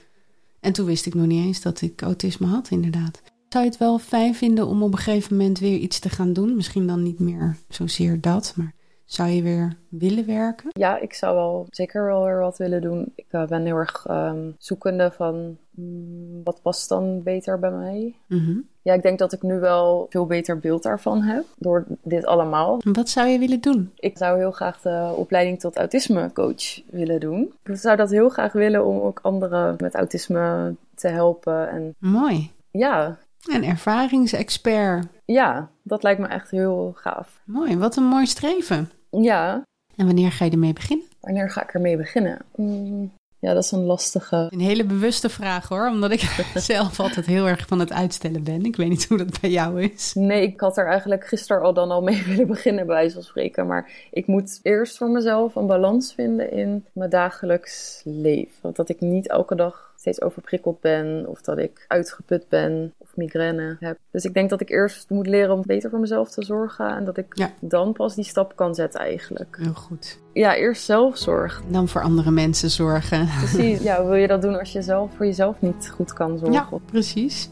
[0.59, 3.21] En toen wist ik nog niet eens dat ik autisme had inderdaad.
[3.49, 6.33] Zou je het wel fijn vinden om op een gegeven moment weer iets te gaan
[6.33, 6.55] doen?
[6.55, 8.73] Misschien dan niet meer zozeer dat, maar
[9.05, 10.69] zou je weer willen werken?
[10.71, 13.11] Ja, ik zou wel zeker wel weer wat willen doen.
[13.15, 18.15] Ik eh, ben heel erg ehm, zoekende van mm, wat past dan beter bij mij.
[18.27, 18.57] Mhm.
[18.81, 22.81] Ja, ik denk dat ik nu wel veel beter beeld daarvan heb door dit allemaal.
[22.83, 23.91] Wat zou je willen doen?
[23.95, 27.53] Ik zou heel graag de opleiding tot autismecoach willen doen.
[27.63, 31.69] Ik zou dat heel graag willen om ook anderen met autisme te helpen.
[31.69, 32.51] En Mooi.
[32.71, 35.07] ja, Een ervaringsexpert.
[35.25, 37.41] ja, dat lijkt me echt heel gaaf.
[37.45, 38.91] Mooi, wat een mooi streven.
[39.11, 39.61] Ja,
[39.95, 41.05] En wanneer ga je ermee beginnen?
[41.21, 42.37] wanneer ga ik ermee beginnen?
[42.55, 44.47] Mm, ja, dat is een lastige.
[44.49, 46.19] Een hele bewuste vraag hoor, omdat ik
[46.55, 48.65] zelf altijd heel erg van het uitstellen ben.
[48.65, 50.13] Ik weet niet hoe dat bij jou is.
[50.13, 53.23] Nee, ik had er eigenlijk gisteren al dan al mee willen beginnen, bij wijze van
[53.23, 53.67] spreken.
[53.67, 58.53] Maar ik moet eerst voor mezelf een balans vinden in mijn dagelijks leven.
[58.61, 63.15] Want dat ik niet elke dag steeds overprikkeld ben, of dat ik uitgeput ben, of
[63.15, 63.97] migraine heb.
[64.11, 66.95] Dus ik denk dat ik eerst moet leren om beter voor mezelf te zorgen.
[66.95, 67.51] En dat ik Ja.
[67.59, 69.57] dan pas die stap kan zetten eigenlijk.
[69.61, 70.19] Heel goed.
[70.33, 71.61] Ja, eerst zelfzorg.
[71.67, 73.27] Dan voor andere mensen zorgen.
[73.39, 73.81] Precies.
[73.81, 76.53] ja, wil je dat doen als je zelf voor jezelf niet goed kan zorgen?
[76.53, 77.49] Ja, precies.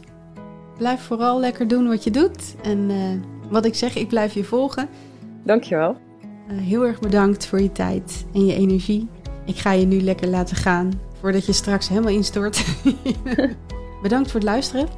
[0.78, 2.54] Blijf vooral lekker doen wat je doet.
[2.62, 4.88] En eh, wat ik zeg, ik blijf je volgen.
[5.44, 5.96] Dankjewel.
[6.48, 9.08] Eh, heel erg bedankt voor je tijd en je energie.
[9.44, 12.64] Ik ga je nu lekker laten gaan voordat je straks helemaal instort.
[14.02, 14.88] bedankt voor het luisteren.